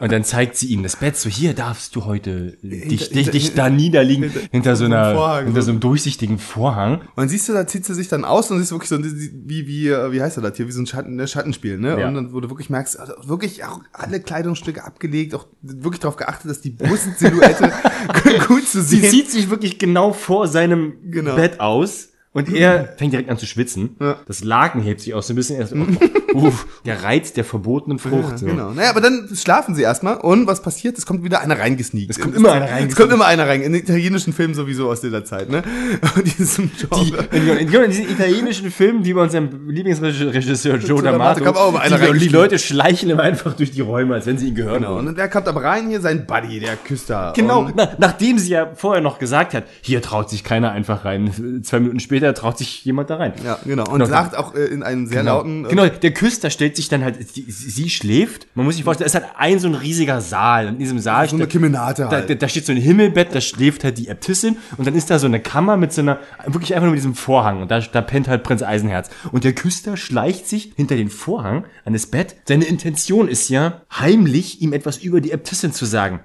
[0.00, 3.54] Und dann zeigt sie ihm das Bett, so hier darfst du heute dich, dich, dich
[3.54, 5.66] da niederliegen, hinter, so einer, hinter so.
[5.66, 7.00] so einem durchsichtigen Vorhang.
[7.00, 9.66] Und dann siehst du, da zieht sie sich dann aus und siehst wirklich so, wie,
[9.66, 12.06] wie, wie heißt er das hier, wie so ein Schatten, ne, Schattenspiel, ne?
[12.06, 16.00] Und dann, wo du wirklich merkst, also wirklich auch alles alle Kleidungsstücke abgelegt, auch wirklich
[16.00, 17.72] darauf geachtet, dass die Brustsilhouette
[18.48, 19.10] gut zu Sie sehen.
[19.10, 21.34] zieht sich wirklich genau vor seinem Genau.
[21.36, 22.08] Bett aus.
[22.34, 23.96] Und er fängt direkt an zu schwitzen.
[24.00, 24.16] Ja.
[24.26, 25.74] Das Laken hebt sich auch so ein bisschen erst.
[26.34, 28.38] Uff, der Reiz der verbotenen Frucht.
[28.38, 28.46] so.
[28.46, 28.70] Genau.
[28.70, 30.96] Naja, aber dann schlafen sie erstmal und was passiert?
[30.96, 32.10] Es kommt wieder einer reingesneakt.
[32.10, 32.96] Es kommt immer einer Es reingesneakt.
[33.00, 33.60] kommt immer einer rein.
[33.60, 35.62] In italienischen Filmen sowieso aus dieser Zeit, ne?
[36.16, 37.24] Und diesem Die, Genre.
[37.32, 41.98] in, in, in diesen italienischen Filmen, die bei unserem Lieblingsregisseur Joe D'Amato kam auch einer
[41.98, 42.28] die, die.
[42.28, 44.94] Leute schleichen immer einfach durch die Räume, als wenn sie ihn gehören Genau.
[44.96, 45.08] wollen.
[45.08, 47.32] Und der kommt aber rein hier, sein Buddy, der küsst da.
[47.36, 51.62] Genau, na, nachdem sie ja vorher noch gesagt hat, hier traut sich keiner einfach rein.
[51.62, 53.32] Zwei Minuten später traut sich jemand da rein.
[53.44, 53.82] ja, genau.
[53.86, 54.06] Und Genau.
[54.06, 55.64] sagt auch äh, in einem sehr lauten.
[55.64, 58.46] äh, Genau, der Küster stellt sich dann halt, die, sie schläft.
[58.54, 60.66] Man muss sich vorstellen, es ist halt ein so ein riesiger Saal.
[60.68, 62.30] Und in diesem Saal So eine Kemenate halt.
[62.30, 65.18] da, da steht so ein Himmelbett, da schläft halt die Äbtissin und dann ist da
[65.18, 68.00] so eine Kammer mit so einer, wirklich einfach nur mit diesem Vorhang und da, da
[68.00, 69.10] pennt halt Prinz Eisenherz.
[69.32, 72.36] Und der Küster schleicht sich hinter den Vorhang an das Bett.
[72.46, 76.20] Seine Intention ist ja, heimlich ihm etwas über die Äbtissin zu sagen.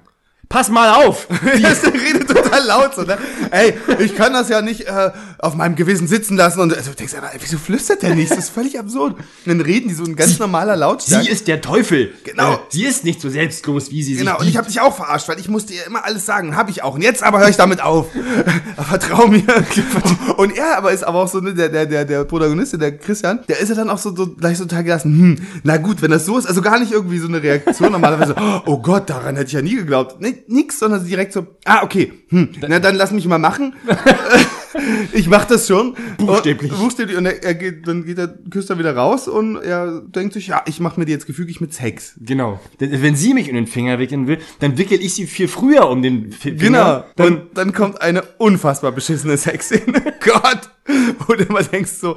[0.48, 1.26] Pass mal auf!
[1.42, 3.18] Der redet total laut so, ne?
[3.50, 6.60] Ey, ich kann das ja nicht äh, auf meinem Gewissen sitzen lassen.
[6.60, 8.30] Und also, du denkst, aber, wieso flüstert der nicht?
[8.30, 9.14] Das ist völlig absurd.
[9.14, 11.24] Und dann reden die so in ganz normaler Lautstärke.
[11.24, 12.12] Sie ist der Teufel.
[12.24, 12.54] Genau.
[12.54, 14.94] Äh, sie ist nicht so selbstlos, wie sie sich Genau, und ich habe dich auch
[14.94, 16.56] verarscht, weil ich musste ihr immer alles sagen.
[16.56, 16.94] Habe ich auch.
[16.94, 18.08] Und jetzt aber höre ich damit auf.
[18.88, 19.44] Vertrau mir.
[20.36, 23.40] Und er aber ist aber auch so, ne, der, der, der, der Protagonist, der Christian,
[23.48, 25.18] der ist ja dann auch so, so gleich so total gelassen.
[25.18, 27.92] Hm, na gut, wenn das so ist, also gar nicht irgendwie so eine Reaktion.
[27.92, 28.34] Normalerweise,
[28.66, 30.20] oh Gott, daran hätte ich ja nie geglaubt.
[30.20, 33.74] Nee, nix, sondern direkt so, ah, okay, hm, na dann lass mich mal machen.
[35.12, 35.94] Ich mach das schon.
[36.18, 36.72] Buchstäblich.
[36.72, 37.16] Und, buchstäblich.
[37.16, 40.62] Und er, er geht, dann geht der Küster wieder raus und er denkt sich, ja,
[40.66, 42.14] ich mache mir die jetzt gefügig mit Sex.
[42.20, 42.60] Genau.
[42.80, 45.88] Denn Wenn sie mich in den Finger wickeln will, dann wickel ich sie viel früher
[45.88, 46.58] um den Fi- Finger.
[46.58, 47.04] Genau.
[47.16, 50.14] Dann, und dann kommt eine unfassbar beschissene Sexszene.
[50.20, 50.70] Gott.
[51.26, 52.16] Wo du immer denkst so,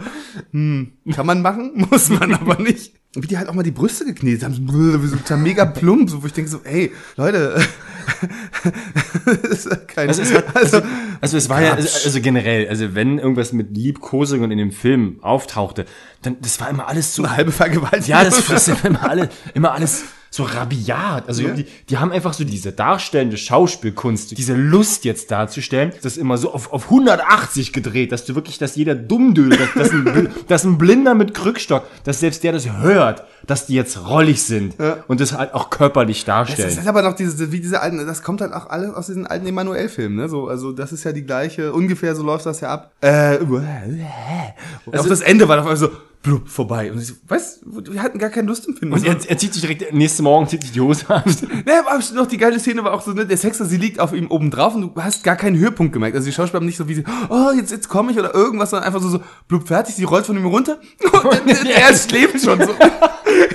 [0.51, 2.93] hm, kann man machen, muss man aber nicht.
[3.15, 6.09] Und wie die halt auch mal die Brüste geknetet haben, so, wie so mega plump,
[6.09, 7.61] so, wo ich denke so, ey, Leute,
[9.87, 10.89] kein, also, es hat, also, also,
[11.21, 12.05] also es war ja, also, Quatsch.
[12.05, 15.85] also generell, also wenn irgendwas mit Liebkosungen in dem Film auftauchte,
[16.21, 18.07] dann, das war immer alles so, eine halbe Vergewaltigung.
[18.07, 20.03] ja, das, das war immer alles, immer alles
[20.33, 21.27] so rabiat.
[21.27, 21.49] Also Ja.
[21.53, 26.53] die, die haben einfach so diese darstellende Schauspielkunst, diese Lust jetzt darzustellen, das immer so
[26.53, 30.77] auf, auf 180 gedreht, dass du wirklich, dass jeder Dummdödel, dass, dass, ein, dass ein
[30.77, 34.75] Blinder mit Krückstock, dass selbst der das hört, dass die jetzt rollig sind
[35.09, 36.69] und das halt auch körperlich Das darstellen.
[36.69, 39.47] ist aber noch diese, wie diese alten, das kommt halt auch alles aus diesen alten
[39.47, 40.29] Emanuel-Filmen, ne?
[40.29, 42.93] So, also das ist ja die gleiche, ungefähr so läuft das ja ab.
[43.01, 43.07] Äh,
[44.91, 45.89] also, auch das Ende war doch einfach so,
[46.21, 46.91] blub, vorbei.
[46.91, 47.61] Und ich so, was?
[47.65, 48.93] Wir hatten gar keine Lust im Film.
[48.93, 51.23] Und er, er zieht sich direkt, nächsten Morgen zieht sich die Hose an.
[51.65, 54.13] Ne, aber noch die geile Szene war auch so, ne, der Sexer, sie liegt auf
[54.13, 56.15] ihm oben drauf und du hast gar keinen Höhepunkt gemerkt.
[56.15, 58.71] Also die Schauspieler haben nicht so wie sie, oh, jetzt, jetzt komme ich oder irgendwas,
[58.71, 60.79] sondern einfach so, so, blub, fertig, sie rollt von ihm runter
[61.23, 62.71] und er schläft schon so.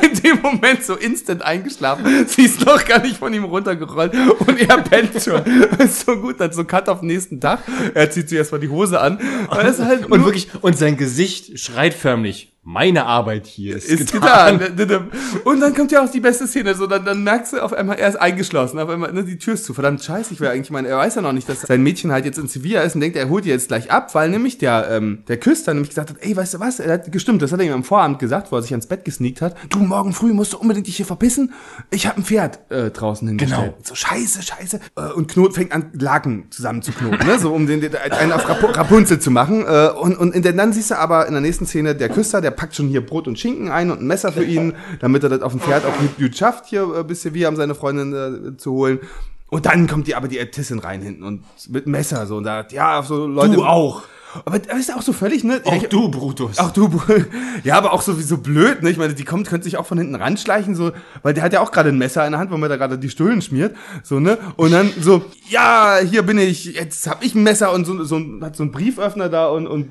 [0.02, 2.26] In dem Moment so instant eingeschlafen.
[2.26, 5.42] Sie ist noch gar nicht von ihm runtergerollt und er pennt schon.
[5.78, 7.60] Ist so gut, dann so Cut auf den nächsten Tag.
[7.94, 9.18] Er zieht sich erstmal die Hose an.
[9.50, 14.58] Halt Und wirklich, und sein Gesicht schreit förmlich, meine Arbeit hier ist, ist getan.
[14.58, 15.10] getan.
[15.44, 17.96] Und dann kommt ja auch die beste Szene, so dann, dann merkst du auf einmal,
[17.96, 19.72] er ist eingeschlossen, auf einmal, ne, die Tür ist zu.
[19.72, 22.10] Verdammt scheiße, ich wäre eigentlich, ich meine, er weiß ja noch nicht, dass sein Mädchen
[22.10, 24.58] halt jetzt in Sevilla ist und denkt, er holt die jetzt gleich ab, weil nämlich
[24.58, 27.52] der, ähm, der Küster nämlich gesagt hat, ey, weißt du was, er hat gestimmt, das
[27.52, 30.12] hat er ihm am Vorabend gesagt, wo er sich ans Bett gesneakt hat, du, morgen
[30.12, 31.52] früh musst du unbedingt dich hier verpissen,
[31.90, 33.74] ich habe ein Pferd äh, draußen hingestellt.
[33.74, 33.78] Genau.
[33.84, 34.80] So, scheiße, scheiße.
[34.96, 38.32] Äh, und Knot fängt an, Laken zusammen zu knoten, ne, so um den, den einen
[38.32, 39.64] auf Rapu Rapunzel zu machen.
[39.64, 42.40] Äh, und, und in der, dann siehst du aber in der nächsten Szene, der Küster,
[42.40, 45.28] der packt schon hier Brot und Schinken ein und ein Messer für ihn, damit er
[45.28, 48.12] das auf dem Pferd auch gut, gut schafft, hier äh, bis Sevilla, um seine Freundin
[48.12, 49.00] äh, zu holen.
[49.48, 52.72] Und dann kommt die aber die Äbtissin rein hinten und mit Messer so und sagt,
[52.72, 53.54] ja, so Leute.
[53.54, 54.02] Du auch.
[54.44, 55.60] Aber das ist auch so völlig, ne?
[55.64, 56.56] Auch Ich- du, Brutus.
[56.58, 57.00] Ach du,
[57.64, 58.90] ja, aber auch so wie so blöd, ne?
[58.90, 61.60] Ich meine, die kommt, könnte sich auch von hinten ranschleichen, so, weil der hat ja
[61.60, 64.20] auch gerade ein Messer in der Hand, wo man da gerade die Stullen schmiert, so,
[64.20, 64.38] ne?
[64.56, 68.16] Und dann so, ja, hier bin ich, jetzt hab ich ein Messer und so, so
[68.16, 69.90] ein- hat so einen Brieföffner da und, und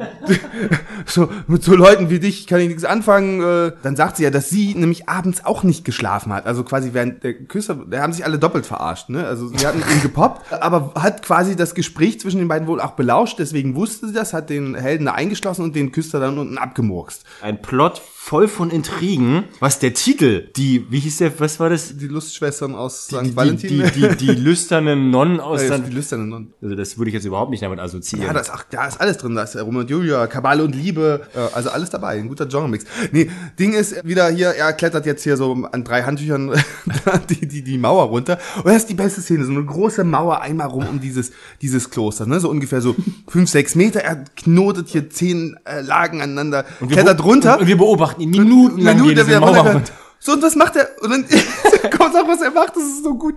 [1.05, 3.41] so, mit so Leuten wie dich kann ich nichts anfangen.
[3.41, 6.45] Äh, dann sagt sie ja, dass sie nämlich abends auch nicht geschlafen hat.
[6.45, 9.25] Also quasi während der Küsse, da haben sich alle doppelt verarscht, ne?
[9.25, 12.91] Also sie hatten ihn gepoppt, aber hat quasi das Gespräch zwischen den beiden wohl auch
[12.91, 17.23] belauscht, deswegen wusste sie das, hat den Helden eingeschlossen und den Küster dann unten abgemurkst.
[17.41, 21.95] Ein Plot voll von Intrigen, was der Titel, die, wie hieß der, was war das?
[21.95, 23.21] Die Lustschwestern aus St.
[23.23, 23.69] Die, Valentin.
[23.69, 25.85] die, die, die lüsternen Nonnen aus Äh, St.
[25.87, 26.53] die Lüsternen Nonnen.
[26.59, 28.25] Also das würde ich jetzt überhaupt nicht damit assoziieren.
[28.25, 29.35] Ja, da ist, ach, da ist alles drin.
[29.35, 32.17] Da ist Romeo und Julia, Kabale und Liebe, äh, also alles dabei.
[32.17, 32.85] Ein guter Genre-Mix.
[33.11, 36.51] Nee, Ding ist wieder hier, er klettert jetzt hier so an drei Handtüchern
[37.29, 38.39] die, die, die Mauer runter.
[38.57, 39.45] Und das ist die beste Szene.
[39.45, 42.25] So eine große Mauer einmal rum um dieses, dieses Kloster.
[42.25, 42.39] Ne?
[42.39, 42.95] So ungefähr so
[43.27, 43.99] fünf, sechs Meter.
[43.99, 47.59] Er knotet hier zehn äh, Lagen aneinander, Und klettert runter.
[47.59, 49.93] Und wir beobachten ihn minutenlang Minute, gehen diese der Mauer runter- runter.
[50.19, 50.89] So, und was macht er?
[51.01, 51.25] Und dann
[51.97, 53.35] kommt auch, was er macht, das ist so gut.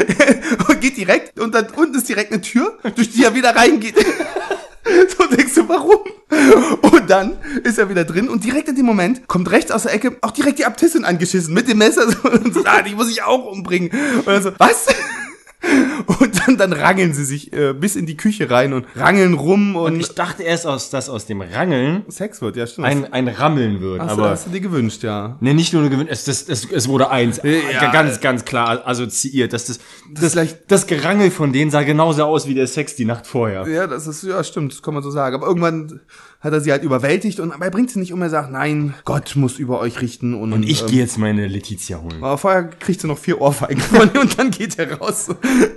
[0.68, 3.94] und geht direkt, und dann unten ist direkt eine Tür, durch die er wieder reingeht.
[5.18, 5.98] So denkst du, warum?
[6.82, 9.92] Und dann ist er wieder drin und direkt in dem Moment kommt rechts aus der
[9.92, 13.10] Ecke auch direkt die Abtissin angeschissen mit dem Messer so, und so, ah, die muss
[13.10, 13.90] ich auch umbringen.
[14.18, 14.86] Und dann so, was?
[16.20, 19.74] Und dann, dann rangeln sie sich äh, bis in die Küche rein und rangeln rum
[19.76, 22.86] und, Und ich dachte erst, aus, dass aus dem Rangeln Sex wird, ja stimmt.
[22.86, 24.00] ein, ein Rammeln wird.
[24.00, 25.36] hast, du, aber hast du dir gewünscht, ja.
[25.40, 27.40] ne, nicht nur eine Gewinn, es, das, es, es wurde eins.
[27.42, 27.90] Ja.
[27.90, 29.52] Ganz, ganz klar assoziiert.
[29.52, 29.78] Dass das,
[30.14, 33.66] das, vielleicht- das Gerangel von denen sah genauso aus wie der Sex die Nacht vorher.
[33.68, 35.34] Ja, das ist, ja, stimmt, das kann man so sagen.
[35.34, 36.00] Aber irgendwann
[36.46, 38.94] hat er sie halt überwältigt und aber er bringt sie nicht um, er sagt, nein,
[39.04, 42.22] Gott muss über euch richten und, Und ich ähm, gehe jetzt meine Letizia holen.
[42.22, 45.28] Aber vorher kriegt sie noch vier Ohrfeigen von ihm und dann geht er raus.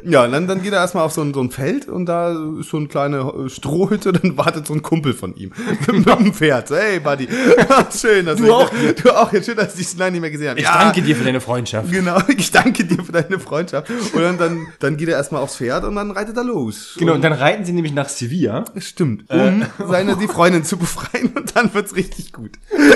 [0.05, 2.31] Ja, und dann, dann geht er erstmal auf so ein, so ein Feld und da
[2.59, 5.51] ist so eine kleine äh, Strohhütte, dann wartet so ein Kumpel von ihm
[5.91, 6.69] mit dem Pferd.
[6.69, 7.27] Hey, Buddy,
[7.99, 8.69] schön, dass Du auch
[9.01, 10.59] Du auch, ja, schön, dass ich dich lange nicht mehr gesehen habe.
[10.59, 11.91] Ich danke dir für deine Freundschaft.
[11.91, 13.89] Genau, ich danke dir für deine Freundschaft.
[14.13, 16.95] Und dann, dann, dann geht er erstmal aufs Pferd und dann reitet er los.
[16.97, 18.65] Genau, und dann reiten sie nämlich nach Sevilla.
[18.77, 22.51] Stimmt, um seine, die Freundin zu befreien und dann wird's richtig gut.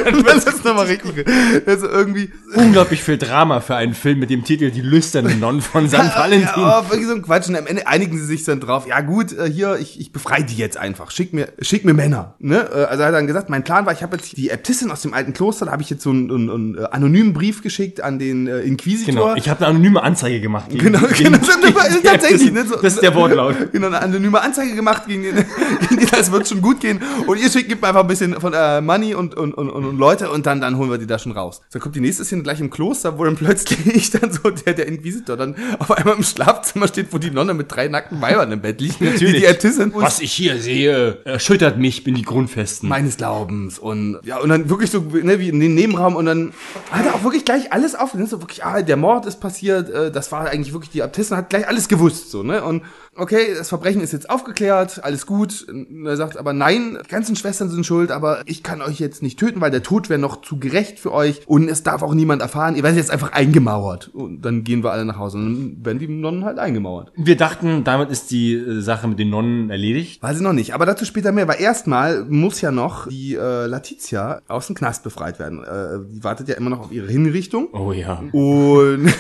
[0.06, 1.26] Dann wird's nochmal richtig gut.
[1.66, 5.88] Also irgendwie, Unglaublich viel Drama für einen Film mit dem Titel Die lüsternen Nonnen von
[5.88, 5.94] St.
[6.16, 6.48] Valentin.
[6.56, 7.50] Ja, oh, wirklich so ein Quatsch.
[7.50, 8.88] Und am Ende einigen sie sich dann drauf.
[8.88, 11.12] Ja gut, äh, hier, ich, ich befreie die jetzt einfach.
[11.12, 12.36] Schick mir, schick mir Männer.
[12.40, 12.58] Ne?
[12.72, 15.02] Äh, Also er hat dann gesagt, mein Plan war, ich habe jetzt die Äbtissin aus
[15.02, 18.02] dem alten Kloster, da habe ich jetzt so einen, einen, einen äh, anonymen Brief geschickt
[18.02, 19.14] an den Inquisitor.
[19.14, 20.70] Genau, ich habe eine anonyme Anzeige gemacht.
[20.70, 23.56] Gegen, Genau, genau, das ist aber- ist tatsächlich, ne, so- das ist der Wortlaut.
[23.74, 25.36] Genau, eine anonyme Anzeige gemacht gegen den,
[25.82, 27.00] gegen den, das wird schon gut gehen.
[27.26, 29.98] Und ihr schickt, gibt mir einfach ein bisschen von äh, Money und, und, und, und,
[29.98, 31.62] Leute und dann, dann holen wir die da schon raus.
[31.72, 34.88] Dann kommt die nächste Szene gleich im Kloster, wo dann plötzlich dann so der, der
[34.88, 38.62] Inquisitor dann auf einmal im Schlafzimmer steht, wo die Nonne mit drei nackten Weibern im
[38.62, 39.02] Bett liegt.
[39.02, 39.34] Natürlich.
[39.36, 39.92] Die, die Äbtissin.
[39.96, 42.90] Was ich hier sehe, erschüttert mich, bin die Grundfesten.
[42.90, 46.54] meines Glaubens und ja und dann wirklich so ne, wie in den Nebenraum und dann
[46.92, 50.12] hat er auch wirklich gleich alles auf so wirklich ah der Mord ist passiert äh,
[50.12, 52.84] das war eigentlich wirklich die Abtissin hat gleich alles gewusst so ne und
[53.16, 57.36] okay das Verbrechen ist jetzt aufgeklärt alles gut und er sagt aber nein die ganzen
[57.36, 60.42] Schwestern sind schuld aber ich kann euch jetzt nicht töten weil der Tod wäre noch
[60.42, 64.10] zu gerecht für euch und es darf auch niemand erfahren ihr werdet jetzt einfach eingemauert
[64.14, 67.38] und dann gehen wir alle nach Hause und dann werden die Nonnen halt eingemauert Wir
[67.38, 70.22] dachten, damit ist die äh, Sache mit den Nonnen erledigt.
[70.24, 73.66] Weiß ich noch nicht, aber dazu später mehr, weil erstmal muss ja noch die äh,
[73.68, 75.64] Letizia aus dem Knast befreit werden.
[75.64, 77.70] Äh, die wartet ja immer noch auf ihre Hinrichtung.
[77.74, 78.24] Oh ja.
[78.32, 79.06] Und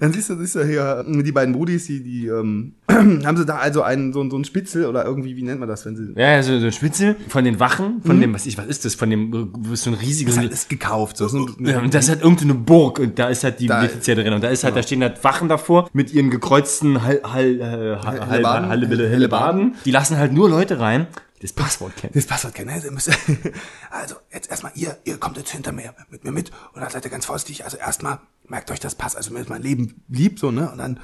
[0.00, 3.56] dann siehst du, siehst du hier die beiden Brudis, die, die ähm, haben sie da
[3.56, 6.12] also einen, so, so einen Spitzel oder irgendwie, wie nennt man das, wenn sie.
[6.16, 8.94] Ja, so, so ein Spitzel von den Wachen, von dem, was ich, was ist das,
[8.94, 11.16] von dem, äh, so ein riesiges, Das ist gekauft.
[11.16, 14.14] So, so ja, und das ist halt irgendeine Burg und da ist halt die Letizia
[14.14, 17.60] drin und da ist halt, da stehen halt Wachen davor mit ihren gekreuzten Hall, Hall,
[17.60, 18.68] äh, Hall, Hellebarden.
[18.68, 19.74] Hall, Hall, Hellebarden.
[19.84, 22.12] Die lassen halt nur Leute rein, die das Passwort kennen.
[22.14, 22.74] das Passwort kennen.
[22.74, 22.80] ne?
[22.80, 23.14] Sie müssen-
[23.90, 27.04] Also, jetzt erstmal, ihr, ihr kommt jetzt hinter mir, mit mir mit und dann seid
[27.04, 27.64] ihr ganz vorsichtig.
[27.64, 30.70] Also erstmal, merkt euch das Pass, also mir ist mein Leben lieb, so, ne?
[30.70, 31.00] Und dann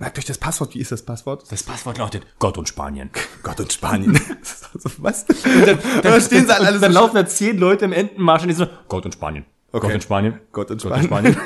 [0.00, 0.74] merkt euch das Passwort.
[0.74, 1.44] Wie ist das Passwort?
[1.50, 3.10] Das Passwort lautet Gott und Spanien.
[3.44, 4.18] Gott und Spanien.
[4.74, 5.24] also, was?
[5.28, 8.48] Und dann, dann stehen sie alle dann so laufen da zehn Leute im Entenmarsch und
[8.48, 9.44] die so, Gott und Spanien.
[9.70, 9.86] Okay.
[9.86, 10.40] Gott und Spanien.
[10.52, 11.34] Gott und Gott und Spanien.
[11.34, 11.36] Spanien.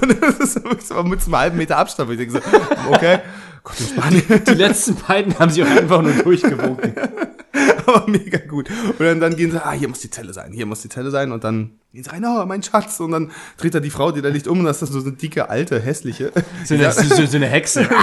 [0.00, 2.08] Und das ist wirklich so mit einem halben Meter Abstand.
[2.08, 2.40] wo Ich denke so,
[2.90, 3.20] okay,
[3.64, 4.22] Gott Spanien.
[4.46, 6.94] Die letzten beiden haben sie auch einfach nur durchgewunken.
[7.86, 8.68] Aber mega gut.
[8.70, 11.10] Und dann, dann gehen sie, ah, hier muss die Zelle sein, hier muss die Zelle
[11.10, 11.32] sein.
[11.32, 13.00] Und dann gehen sie rein, oh, mein Schatz.
[13.00, 14.60] Und dann dreht er die Frau, die da liegt, um.
[14.60, 16.32] Und das ist so eine dicke, alte, hässliche.
[16.64, 17.88] So eine, so, so eine Hexe.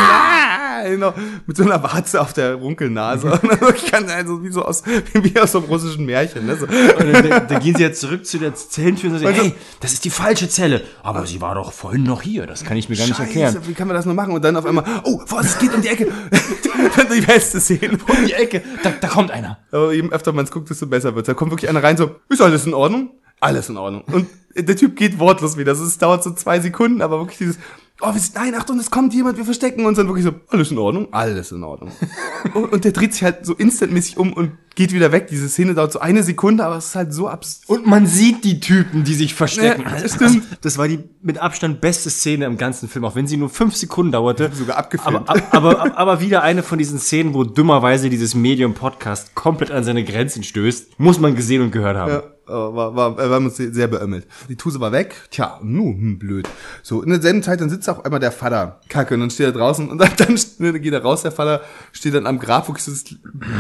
[0.84, 1.14] Ah, genau,
[1.46, 3.30] mit so einer Warze auf der Runkelnase.
[3.60, 4.82] Wirklich ganz, also wie so aus,
[5.14, 6.48] wie aus so einem russischen Märchen.
[6.48, 6.56] Ne?
[6.56, 6.66] So.
[6.66, 10.06] Und dann, dann gehen sie jetzt zurück zu der Zellentür und sagen, hey, das ist
[10.06, 10.82] die falsche Zelle.
[11.04, 12.48] Aber sie war doch vorhin noch hier.
[12.48, 13.56] Das kann ich mir gar nicht erklären.
[13.68, 14.34] Wie kann man das nur machen?
[14.34, 16.08] Und dann auf einmal, oh, was, es geht um die Ecke.
[17.14, 17.98] die beste Szene.
[18.08, 19.58] Um die Ecke, da, da kommt einer.
[19.72, 22.16] Aber je öfter man es guckt, desto besser wird Da kommt wirklich einer rein, so,
[22.30, 23.12] ist alles in Ordnung?
[23.40, 24.04] Alles in Ordnung.
[24.12, 25.72] Und der Typ geht wortlos wieder.
[25.72, 27.58] Also es dauert so zwei Sekunden, aber wirklich dieses,
[28.02, 29.98] oh, wir sind, nein, Achtung, es kommt jemand, wir verstecken uns.
[29.98, 31.08] Dann wirklich so, alles in Ordnung?
[31.12, 31.92] Alles in Ordnung.
[32.54, 35.28] und, und der dreht sich halt so instantmäßig um und geht wieder weg.
[35.28, 37.62] Diese Szene dauert so eine Sekunde, aber es ist halt so abs...
[37.68, 39.84] Und man sieht die Typen, die sich verstecken.
[39.84, 40.44] Ja, stimmt.
[40.62, 43.76] Das war die mit Abstand beste Szene im ganzen Film, auch wenn sie nur fünf
[43.76, 44.52] Sekunden dauerte.
[44.54, 45.30] Sogar abgefilmt.
[45.30, 49.84] Aber, aber, aber, aber wieder eine von diesen Szenen, wo dummerweise dieses Medium-Podcast komplett an
[49.84, 51.00] seine Grenzen stößt.
[51.00, 52.12] Muss man gesehen und gehört haben.
[52.12, 54.28] Ja, war, war, wir haben uns sehr beömmelt.
[54.50, 55.16] Die Tuse war weg.
[55.32, 56.48] Tja, nu, hm, blöd.
[56.84, 58.80] So, in derselben Zeit, dann sitzt auch einmal der Vater.
[58.90, 61.62] Kacke, und dann steht er draußen und dann, dann, dann geht er raus, der Vater,
[61.92, 63.06] steht dann am Grab, wo das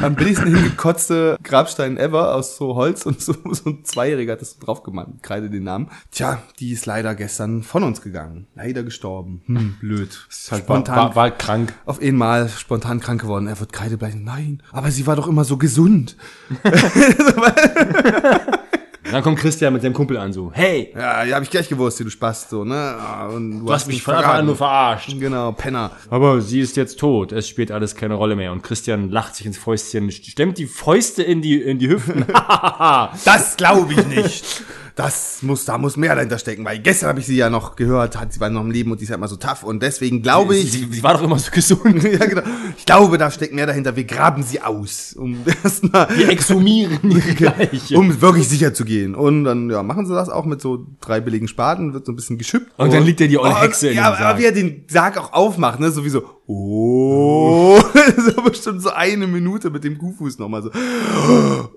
[0.01, 4.51] am billigsten hingekotzte Grabstein ever aus so Holz und so, so ein Zweijähriger hat das
[4.51, 5.89] so drauf gemacht, kreide den Namen.
[6.11, 8.47] Tja, die ist leider gestern von uns gegangen.
[8.55, 9.41] Leider gestorben.
[9.45, 10.27] Hm, blöd.
[10.49, 11.73] Halt war, war, war krank.
[11.85, 13.47] auf einmal spontan krank geworden.
[13.47, 14.15] Er wird kreidebleich.
[14.15, 16.17] Nein, aber sie war doch immer so gesund.
[19.11, 21.67] Und dann kommt Christian mit seinem Kumpel an, so, hey, Ja, ja, hab ich gleich
[21.67, 22.95] gewusst, du Spast, so, ne?
[22.97, 25.13] Ah, Und du hast mich von Anfang an nur verarscht.
[25.19, 25.91] Genau, Penner.
[26.09, 27.33] Aber sie ist jetzt tot.
[27.33, 28.53] Es spielt alles keine Rolle mehr.
[28.53, 32.25] Und Christian lacht sich ins Fäustchen, stemmt die Fäuste in die, in die Hüften.
[33.25, 34.63] Das glaube ich nicht.
[34.95, 38.19] Das muss, da muss mehr dahinter stecken, weil gestern habe ich sie ja noch gehört,
[38.19, 40.21] hat, sie war noch im Leben und die ist ja immer so tough und deswegen
[40.21, 42.03] glaube ich, sie, sie war doch immer so gesund.
[42.03, 42.41] ja, genau.
[42.77, 43.95] Ich glaube, da steckt mehr dahinter.
[43.95, 47.97] Wir graben sie aus, um erstmal, Wir exhumieren die Leiche.
[47.97, 49.15] um wirklich sicher zu gehen.
[49.15, 52.15] Und dann, ja, machen sie das auch mit so drei billigen Spaten, wird so ein
[52.15, 52.71] bisschen geschüppt.
[52.77, 55.17] Und dann liegt ja die olle Oh, Hexe in Ja, aber wie er den Sarg
[55.17, 57.79] auch aufmacht, ne, sowieso, oh,
[58.17, 60.71] so bestimmt so eine Minute mit dem Kuhfuß nochmal so.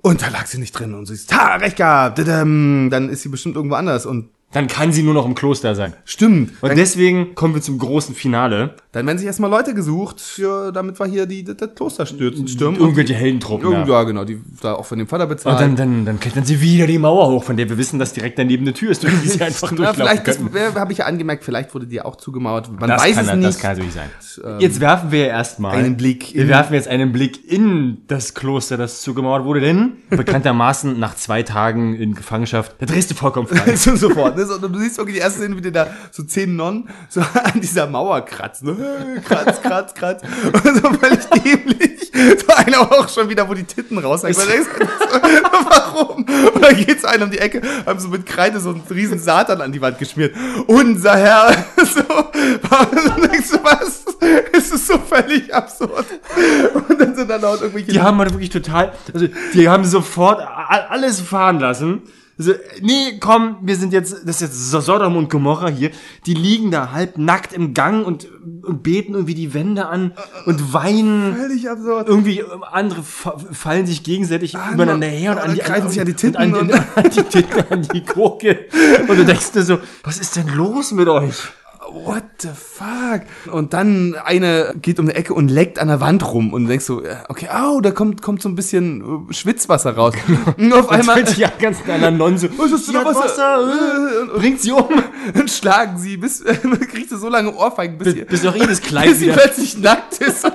[0.02, 3.28] Und da lag sie nicht drin und sie ist, ha, recht gehabt, dann ist sie
[3.28, 5.94] bestimmt irgendwo anders und Dann kann sie nur noch im Kloster sein.
[6.04, 6.52] stimmt.
[6.62, 8.76] Und deswegen kommen wir zum großen Finale.
[8.94, 12.48] Dann werden sich erstmal Leute gesucht, für, damit wir hier die, das, das Kloster stürzen,
[12.48, 12.80] stürmen.
[12.80, 13.70] Irgendwelche Heldentruppen.
[13.70, 13.86] Ja, Ja.
[13.86, 15.56] ja, genau, die da auch von dem Vater bezahlt.
[15.56, 18.12] Und dann, dann, dann klettern sie wieder die Mauer hoch, von der wir wissen, dass
[18.12, 20.74] direkt daneben eine Tür ist, durch die sie einfach ja, durchlaufen vielleicht, das könnten.
[20.80, 22.70] habe ich ja angemerkt, vielleicht wurde die auch zugemauert.
[22.80, 23.60] Man Das weiß kann, es das nicht.
[23.60, 24.58] kann natürlich sein.
[24.60, 28.76] Jetzt werfen wir erstmal einen Blick Wir in- werfen jetzt einen Blick in das Kloster,
[28.76, 33.76] das zugemauert wurde, denn bekanntermaßen nach zwei Tagen in Gefangenschaft, da drehst du vollkommen frei.
[33.76, 34.36] so sofort.
[34.36, 34.46] Ne?
[34.46, 37.20] So, und du siehst wirklich die erste Szene, wie die da so zehn Nonnen so
[37.20, 38.68] an dieser Mauer kratzen.
[38.76, 38.83] Ne?
[39.24, 40.22] Kratz, kratz, kratz.
[40.52, 42.10] Und so völlig dämlich.
[42.14, 44.36] So einer auch schon wieder, wo die Titten raushängen.
[45.68, 46.24] Warum?
[46.24, 49.18] Und dann geht so einer um die Ecke, haben so mit Kreide so einen riesen
[49.18, 50.34] Satan an die Wand geschmiert.
[50.66, 51.54] Unser Herr.
[51.84, 54.04] So, und denkst du, was?
[54.52, 56.06] Es ist so völlig absurd.
[56.88, 60.40] Und dann sind da laut irgendwelche Die haben halt wirklich total, also die haben sofort
[60.40, 62.02] alles fahren lassen.
[62.36, 65.90] Also, nee, komm, wir sind jetzt, das ist jetzt So- Sodom und Gomorra hier.
[66.26, 68.26] Die liegen da halb nackt im Gang und,
[68.62, 70.14] und beten irgendwie die Wände an
[70.46, 71.36] und weinen.
[71.36, 72.08] völlig absurd.
[72.08, 76.00] Irgendwie ähm, andere fa- fallen sich gegenseitig übereinander her und und an die kreisen sich
[76.00, 78.66] an die Titten und an, den, an die Titten, an die Gurke.
[79.06, 81.36] Und du denkst dir so, was ist denn los mit euch?
[81.94, 83.22] What the fuck?
[83.52, 86.84] Und dann eine geht um die Ecke und leckt an der Wand rum und denkst
[86.84, 90.14] so, äh, okay, au, da kommt, kommt so ein bisschen äh, Schwitzwasser raus.
[90.58, 94.34] Und auf einmal Einmal die ganz anderen Nonnen so, Was ist "Sie denn Wasser?" Wasser,
[94.34, 94.88] äh, bringt sie um.
[95.34, 96.42] und schlagen sie, bis
[96.90, 100.44] kriegst du so lange Ohrfeigen, bis, sie, Bis auch Kleid bis sie plötzlich nackt ist.
[100.44, 100.54] Und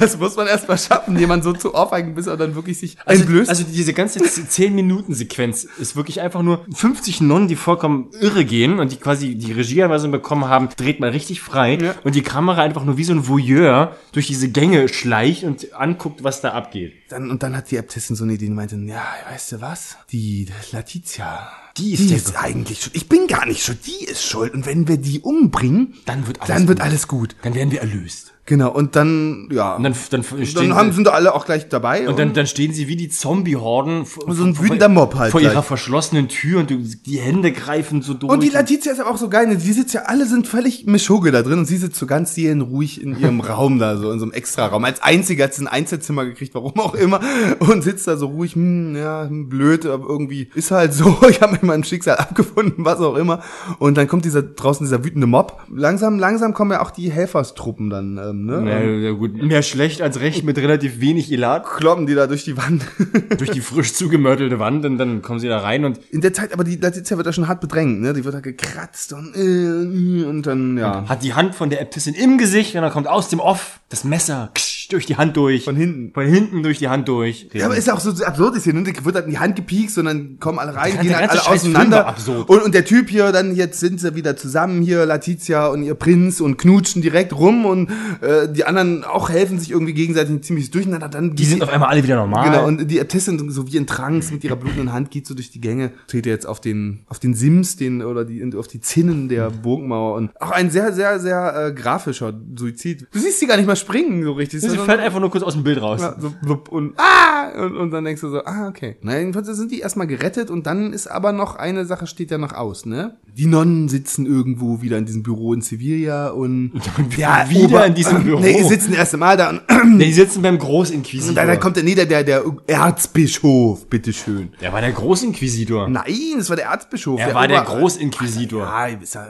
[0.00, 2.96] das muss man erst mal schaffen, jemand so zu ohrfeigen, bis er dann wirklich sich
[3.04, 3.48] Also, einblößt.
[3.50, 8.92] also diese ganze 10-Minuten-Sequenz ist wirklich einfach nur 50 Nonnen, die vollkommen irre gehen und
[8.92, 11.94] die quasi die Regieanweisung bekommen haben, dreht mal richtig frei Ja.
[12.04, 16.24] und die Kamera einfach nur wie so ein Voyeur durch diese Gänge schleicht und anguckt,
[16.24, 16.92] was da abgeht.
[17.08, 19.96] dann, und dann hat die Äbtissin so eine Idee, die meinte, ja, weißt du was?
[20.12, 22.96] Die Letizia, Die ist die ist eigentlich schuld.
[22.96, 24.52] Ich bin gar nicht schuld, die ist schuld.
[24.54, 26.86] Und wenn wir die umbringen, Dann wird alles dann wird gut.
[26.86, 27.36] alles gut.
[27.42, 28.32] Dann werden wir erlöst.
[28.48, 29.76] Genau, und dann, ja.
[29.76, 32.08] Und dann, dann, stehen dann haben, sind da alle auch gleich dabei.
[32.08, 35.52] Und dann, dann stehen sie wie die Zombie-Horden So ein wütender Mob halt vor gleich.
[35.52, 38.32] ihrer verschlossenen Tür und die Hände greifen so durch.
[38.32, 39.56] und die Letizia ist aber auch so geil, ne?
[39.56, 43.02] die sitzt ja, alle sind völlig Mischugge da drin und sie sitzt so ganz ruhig
[43.02, 44.82] in ihrem Raum da, so in so einem Extra-Raum.
[44.82, 47.20] Als einziger hat sie ein Einzelzimmer gekriegt, warum auch immer,
[47.58, 51.42] und sitzt da so ruhig, hm, ja, hm, blöd, aber irgendwie ist halt so, ich
[51.42, 53.42] habe mit meinem Schicksal abgefunden, was auch immer.
[53.78, 55.60] Und dann kommt dieser draußen dieser wütende Mob.
[55.70, 58.70] Langsam, langsam kommen ja auch die Helferstruppen dann, ähm, ne?
[58.70, 62.44] Ja, ja, gut, mehr schlecht als recht mit relativ wenig Elat Kloppen die da durch
[62.44, 62.84] die Wand.
[63.38, 66.52] durch die frisch zugemörtelte Wand und dann kommen sie da rein und In der Zeit,
[66.52, 68.12] aber die Letizia wird da schon hart bedrängt, ne?
[68.12, 71.08] Die wird da gekratzt und, äh, und dann, ja.
[71.08, 74.04] hat die Hand von der Äbtissin im Gesicht und dann kommt aus dem Off das
[74.04, 75.64] Messer ksch, durch die Hand durch.
[75.64, 76.12] Von hinten.
[76.12, 77.48] Von hinten durch die Hand durch.
[77.52, 78.84] Ja, aber ist auch so absurd ist hier, ne?
[78.86, 81.62] Wird halt in die Hand gepiekst und dann kommen alle rein, gehen halt alle scheiß
[81.62, 82.06] auseinander.
[82.06, 82.48] absurd.
[82.48, 85.94] Und, und der Typ hier, dann jetzt sind sie wieder zusammen hier, Letizia und ihr
[85.94, 90.42] Prinz und knutschen direkt rum und äh, die anderen auch helfen sich irgendwie gegenseitig ein
[90.42, 91.08] ziemliches Durcheinander.
[91.08, 92.50] Dann die sind auf einmal alle wieder normal.
[92.50, 95.50] Genau, und die Äbtissin, so wie in Trance, mit ihrer blutenden Hand geht so durch
[95.50, 99.28] die Gänge, dreht jetzt auf den, auf den Sims, den, oder die, auf die Zinnen
[99.28, 103.06] der Burgmauer und auch ein sehr, sehr, sehr äh, grafischer Suizid.
[103.12, 104.60] Du siehst sie gar nicht mal springen, so richtig.
[104.60, 106.00] sie sondern- fällt einfach nur kurz aus dem Bild raus.
[106.00, 108.96] ja, so und ah und, und dann denkst du so, ah, okay.
[109.02, 112.38] Na, jedenfalls sind die erstmal gerettet und dann ist aber noch eine Sache steht ja
[112.38, 113.16] noch aus, ne?
[113.38, 116.72] Die Nonnen sitzen irgendwo wieder in diesem Büro in Sevilla und
[117.10, 118.40] wieder in diesem Büro.
[118.40, 119.62] Nee, die sitzen das erste Mal da und,
[119.96, 121.28] Nee, die sitzen beim Großinquisitor.
[121.30, 124.50] und dann, dann kommt der nieder der der Erzbischof, bitteschön.
[124.60, 125.88] der war der Großinquisitor.
[125.88, 126.04] Nein,
[126.36, 127.20] das war der Erzbischof.
[127.20, 128.62] er war der Ober- Großinquisitor.
[128.62, 129.28] Ja, ja-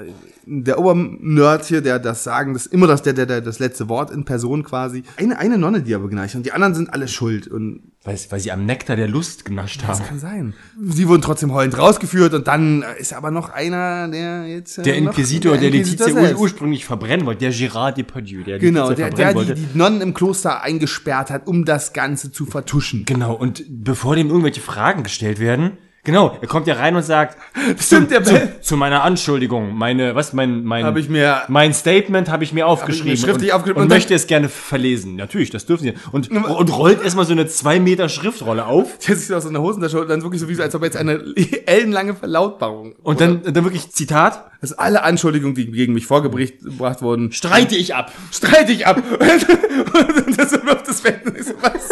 [0.50, 3.90] der Obernerd hier, der das sagen, das ist immer das, der, der, der, das letzte
[3.90, 5.02] Wort in Person quasi.
[5.18, 8.40] Eine, eine Nonne, die aber geneicht und die anderen sind alle schuld und Weil, weil
[8.40, 10.02] sie am Nektar der Lust genascht haben.
[10.02, 10.54] Kann sein.
[10.82, 14.78] Sie wurden trotzdem heulend rausgeführt und dann äh, ist aber noch einer, der jetzt.
[14.78, 18.58] äh, Der noch- Inquisitor, der Inquisitor Letizia ur ursprünglich verbrennen wollte, der Gérard Depardieu, der
[18.60, 22.46] Genau, Letizia der, der die, die Nonnen im Kloster eingesperrt hat, um das Ganze zu
[22.46, 23.04] vertuschen.
[23.04, 25.72] Genau, und bevor dem irgendwelche Fragen gestellt werden,
[26.04, 27.36] Genau, er kommt ja rein und sagt,
[27.78, 28.54] Stimmt, der zu, Bell.
[28.62, 32.66] zu meiner Anschuldigung, meine, was, mein, mein, Habe ich mir- mein Statement habe ich mir
[32.66, 35.16] aufgeschrieben schriftlich und, aufgeschrieben und, und möchte es gerne verlesen.
[35.16, 35.94] Natürlich, das dürfen Sie.
[36.12, 40.00] Und, und rollt erstmal so eine zwei Meter Schriftrolle auf Der sich aus einer Hosentasche
[40.00, 41.20] und dann wirklich so wie so, als ob er jetzt eine
[41.66, 42.94] ellenlange Verlautbarung.
[43.02, 47.94] und dann, dann wirklich Zitat, dass alle Anschuldigungen, die gegen mich vorgebracht wurden, streite ich
[47.94, 48.12] ab.
[48.32, 49.02] streite ich ab.
[49.10, 51.88] Und das wirft das ich so, was?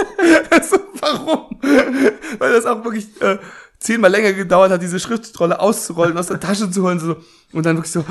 [0.51, 1.59] Also, warum?
[2.39, 3.39] Weil das auch wirklich äh,
[3.79, 6.99] zehnmal länger gedauert hat, diese Schriftrolle auszurollen, aus der Tasche zu holen.
[6.99, 7.17] So.
[7.53, 8.05] Und dann wirklich so,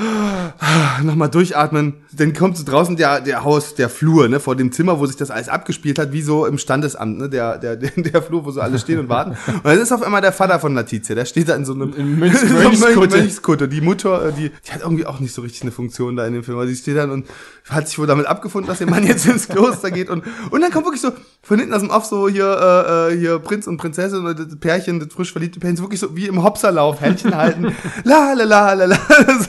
[0.58, 1.94] ah, nochmal durchatmen.
[2.12, 5.16] Dann kommt so draußen der, der Haus, der Flur, ne, vor dem Zimmer, wo sich
[5.16, 8.60] das alles abgespielt hat, wie so im Standesamt, ne, der, der, der, Flur, wo so
[8.62, 9.36] alle stehen und warten.
[9.46, 11.92] Und dann ist auf einmal der Vater von Letizia, der steht da in so einem
[11.94, 13.16] In Mönch- so Mönchskutte.
[13.18, 13.68] Mönchskutte.
[13.68, 16.32] Die Mutter, äh, die, die hat irgendwie auch nicht so richtig eine Funktion da in
[16.32, 16.58] dem Film.
[16.58, 17.26] Also sie steht dann und
[17.68, 20.08] hat sich wohl damit abgefunden, dass ihr Mann jetzt ins Kloster geht.
[20.08, 21.12] Und, und dann kommt wirklich so
[21.42, 24.56] von hinten aus dem Off so hier, äh, äh, hier Prinz und Prinzessin und das
[24.58, 27.74] Pärchen, das frisch verliebte Pärchen, so wirklich so wie im Hopserlauf, Händchen halten.
[28.04, 28.98] La la la la la.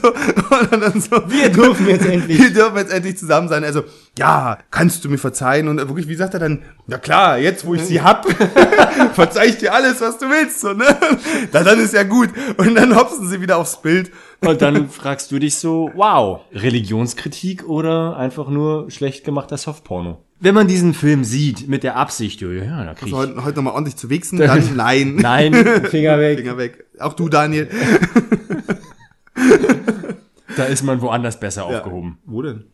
[0.01, 1.29] So, und dann so.
[1.29, 2.39] Wir dürfen jetzt endlich.
[2.39, 3.63] Wir dürfen jetzt endlich zusammen sein.
[3.63, 3.83] Also,
[4.17, 5.67] ja, kannst du mir verzeihen?
[5.67, 6.63] Und wirklich, wie sagt er dann?
[6.87, 8.25] Na klar, jetzt wo ich sie hab,
[9.13, 10.61] verzeih ich dir alles, was du willst.
[10.61, 10.85] So, ne?
[11.51, 12.29] Na, dann ist ja gut.
[12.57, 14.11] Und dann hopsen sie wieder aufs Bild.
[14.41, 20.26] Und dann fragst du dich so, wow, Religionskritik oder einfach nur schlecht gemachter Softporno?
[20.39, 23.55] Wenn man diesen Film sieht mit der Absicht, ja, ja da krieg ich, Heute, heute
[23.55, 25.15] nochmal ordentlich zu wichsen, dann nein.
[25.15, 25.53] nein,
[25.85, 26.85] Finger weg, Finger weg.
[26.99, 27.67] Auch du, Daniel.
[30.55, 32.19] da ist man woanders besser aufgehoben.
[32.25, 32.65] Wo denn?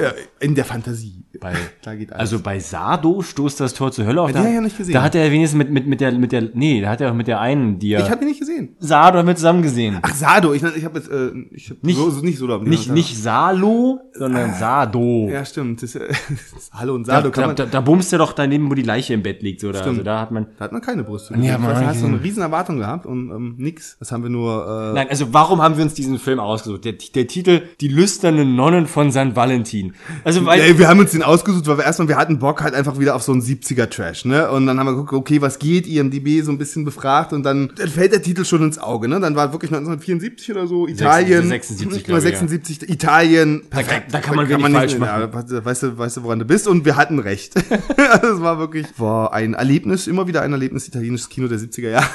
[0.00, 1.24] ja, in der Fantasie.
[1.40, 2.20] Bei, Da geht alles.
[2.20, 4.30] also bei Sado stoßt das Tor zur Hölle auf.
[4.30, 4.94] Ja, den hab ich ja nicht gesehen.
[4.94, 7.14] Da hat er wenigstens mit, mit, mit der, mit der, nee, da hat er auch
[7.14, 8.47] mit der einen, die er, ich habe ihn nicht gesehen.
[8.78, 9.98] Sado mit zusammen gesehen.
[10.02, 10.52] Ach, Sado.
[10.52, 12.58] Ich, ich habe jetzt, äh, ich hab Nicht- so, nicht so da.
[12.58, 15.28] nicht, nicht Salo, sondern Sado.
[15.30, 15.82] Ja, stimmt.
[15.82, 16.08] Das, äh,
[16.72, 17.56] Hallo und Da, Sado kann da, man.
[17.56, 19.82] da, da bumst er doch daneben, wo die Leiche im Bett liegt, oder?
[19.84, 21.36] Also da hat man, Da hat man keine Brüste.
[21.38, 22.18] Nee, man da hast du eine gesehen.
[22.22, 23.96] riesen Erwartung gehabt und ähm, nix.
[23.98, 24.90] Das haben wir nur.
[24.92, 26.84] Äh, Nein, also warum haben wir uns diesen Film ausgesucht?
[26.84, 29.34] Der, der Titel Die lüsternen Nonnen von St.
[29.36, 29.94] Valentin.
[30.24, 32.74] Also weil Ey, wir haben uns den ausgesucht, weil wir erstmal, wir hatten Bock halt
[32.74, 34.50] einfach wieder auf so einen 70er-Trash, ne?
[34.50, 37.70] Und dann haben wir geguckt, okay, was geht, IMDB so ein bisschen befragt und dann,
[37.76, 39.20] dann fällt der Titel schon ins Auge, ne?
[39.20, 41.48] Dann war wirklich 1974 oder so, Italien.
[41.48, 42.38] 76, Oder glaube ich, ja.
[42.38, 43.62] 76, Italien.
[43.70, 44.12] Perfekt.
[44.12, 45.30] da kann man wenig falsch nicht- machen.
[45.32, 46.66] Ja, weißt du, weißt du, woran du bist?
[46.68, 47.54] Und wir hatten recht.
[47.96, 52.08] das war wirklich, war ein Erlebnis, immer wieder ein Erlebnis, italienisches Kino der 70er Jahre.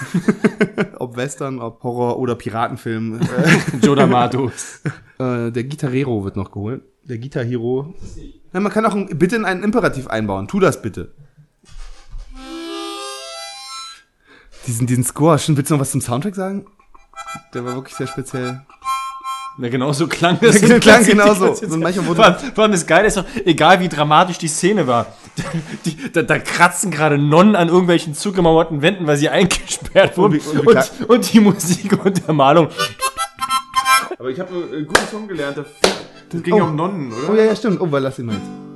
[1.00, 3.20] ob Western, ob Horror oder Piratenfilm.
[3.82, 4.52] Joe D'Amato.
[5.20, 6.82] äh, der Gitarrero wird noch geholt.
[7.04, 7.94] Der Guitar Hero.
[8.54, 10.48] Ja, man kann auch ein, bitte in einen Imperativ einbauen.
[10.48, 11.12] Tu das bitte.
[14.68, 16.66] Diesen, diesen Score, schon willst du noch was zum Soundtrack sagen?
[17.54, 18.62] Der war wirklich sehr speziell.
[19.58, 20.60] Na, genau so klang das.
[20.62, 21.54] Der klang genauso.
[21.54, 24.48] So manchmal wurde- vor, allem, vor allem das Geile ist doch, egal wie dramatisch die
[24.48, 25.06] Szene war,
[25.86, 30.40] die, da, da kratzen gerade Nonnen an irgendwelchen zugemauerten Wänden, weil sie eingesperrt wurden.
[30.40, 32.70] Und und Und, und die Musik und der Malung.
[34.18, 36.58] Aber ich habe einen guten Song gelernt, das ging Oh.
[36.58, 37.30] ja um Nonnen, oder?
[37.32, 37.80] Oh ja, ja, stimmt.
[37.80, 38.73] Oh, weil lass ihn mal jetzt.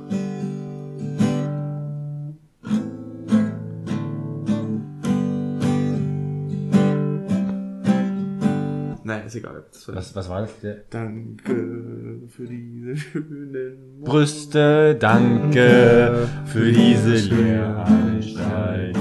[9.28, 9.64] Nein, ist egal.
[9.70, 10.60] Das war Was, was war das?
[10.60, 18.96] Der Danke für diese schönen Brüste, danke für diese Lehranstalt.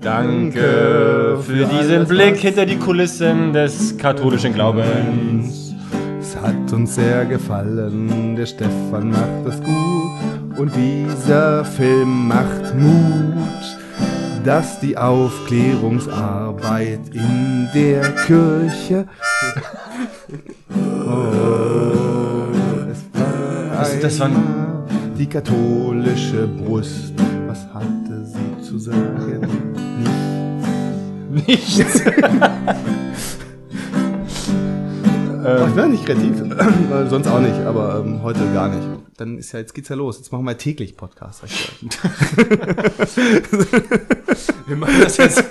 [0.00, 5.74] Danke für diesen Blick hinter die Kulissen des katholischen Glaubens.
[6.20, 13.78] Es hat uns sehr gefallen, der Stefan macht das gut und dieser Film macht Mut,
[14.44, 19.06] dass die Aufklärungsarbeit in der Kirche.
[21.04, 22.46] Oh,
[22.90, 24.84] es war Das- das einmal
[25.18, 27.12] die katholische Brust.
[27.46, 29.46] Was hatte sie zu sagen?
[31.30, 32.02] Nichts.
[35.44, 36.42] Oh, ich bin nicht kreativ.
[37.10, 38.82] Sonst auch nicht, aber ähm, heute gar nicht.
[39.18, 40.16] Dann ist ja, jetzt geht's ja los.
[40.18, 41.42] Jetzt machen wir täglich Podcast.
[41.42, 43.28] hab ich gehört.
[44.66, 45.44] Wir machen das jetzt.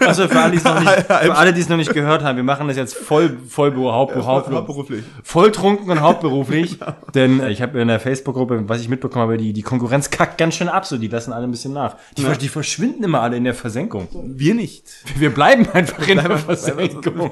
[0.00, 2.36] Also für alle, die es noch nicht, für alle, die es noch nicht gehört haben,
[2.36, 5.02] wir machen das jetzt voll, voll haupt, haupt, Hauptberuflich.
[5.24, 6.78] voll trunken und hauptberuflich.
[7.14, 10.38] Denn äh, ich habe in der Facebook-Gruppe, was ich mitbekommen habe, die, die Konkurrenz kackt
[10.38, 11.96] ganz schön ab, so die lassen alle ein bisschen nach.
[12.16, 14.08] Die, ver- die verschwinden immer alle in der Versenkung.
[14.12, 14.84] Wir nicht.
[15.16, 17.30] Wir bleiben einfach in der Versenkung.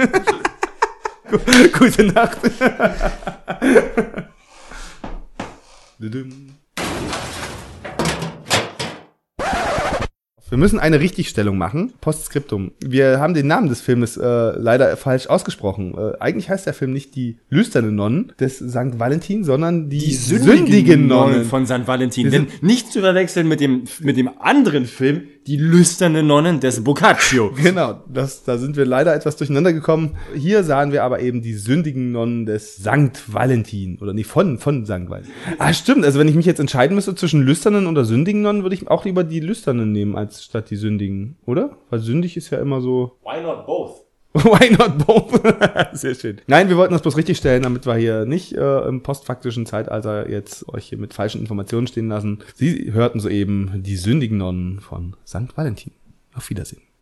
[1.79, 2.39] Gute Nacht.
[10.49, 11.93] Wir müssen eine Richtigstellung machen.
[12.01, 12.73] Postskriptum.
[12.85, 15.95] Wir haben den Namen des Filmes äh, leider falsch ausgesprochen.
[15.97, 18.99] Äh, eigentlich heißt der Film nicht die lüsternen Nonnen des St.
[18.99, 21.45] Valentin, sondern die, sündigen, Nonnen.
[21.45, 21.87] von St.
[21.87, 22.33] Valentin.
[22.33, 27.53] Denn nicht zu verwechseln mit dem, mit dem anderen Film, die lüsterne Nonnen des Boccaccio.
[27.63, 30.17] Genau, das, da sind wir leider etwas durcheinander gekommen.
[30.35, 33.99] Hier sahen wir aber eben die sündigen Nonnen des Sankt Valentin.
[34.01, 35.33] Oder nee, von, von Sankt Valentin.
[35.59, 36.05] Ah, stimmt.
[36.05, 39.05] Also wenn ich mich jetzt entscheiden müsste zwischen lüsternen oder sündigen Nonnen, würde ich auch
[39.05, 41.77] lieber die lüsternen nehmen, als statt die sündigen, oder?
[41.91, 43.19] Weil sündig ist ja immer so.
[43.25, 44.03] Why not both?
[44.45, 45.41] Why not both?
[45.93, 46.41] Sehr schön.
[46.47, 50.31] Nein, wir wollten das bloß richtig stellen, damit wir hier nicht äh, im postfaktischen Zeitalter
[50.31, 52.39] jetzt euch hier mit falschen Informationen stehen lassen.
[52.55, 55.57] Sie hörten soeben die sündigen Nonnen von St.
[55.57, 55.93] Valentin.
[56.35, 56.83] Auf Wiedersehen.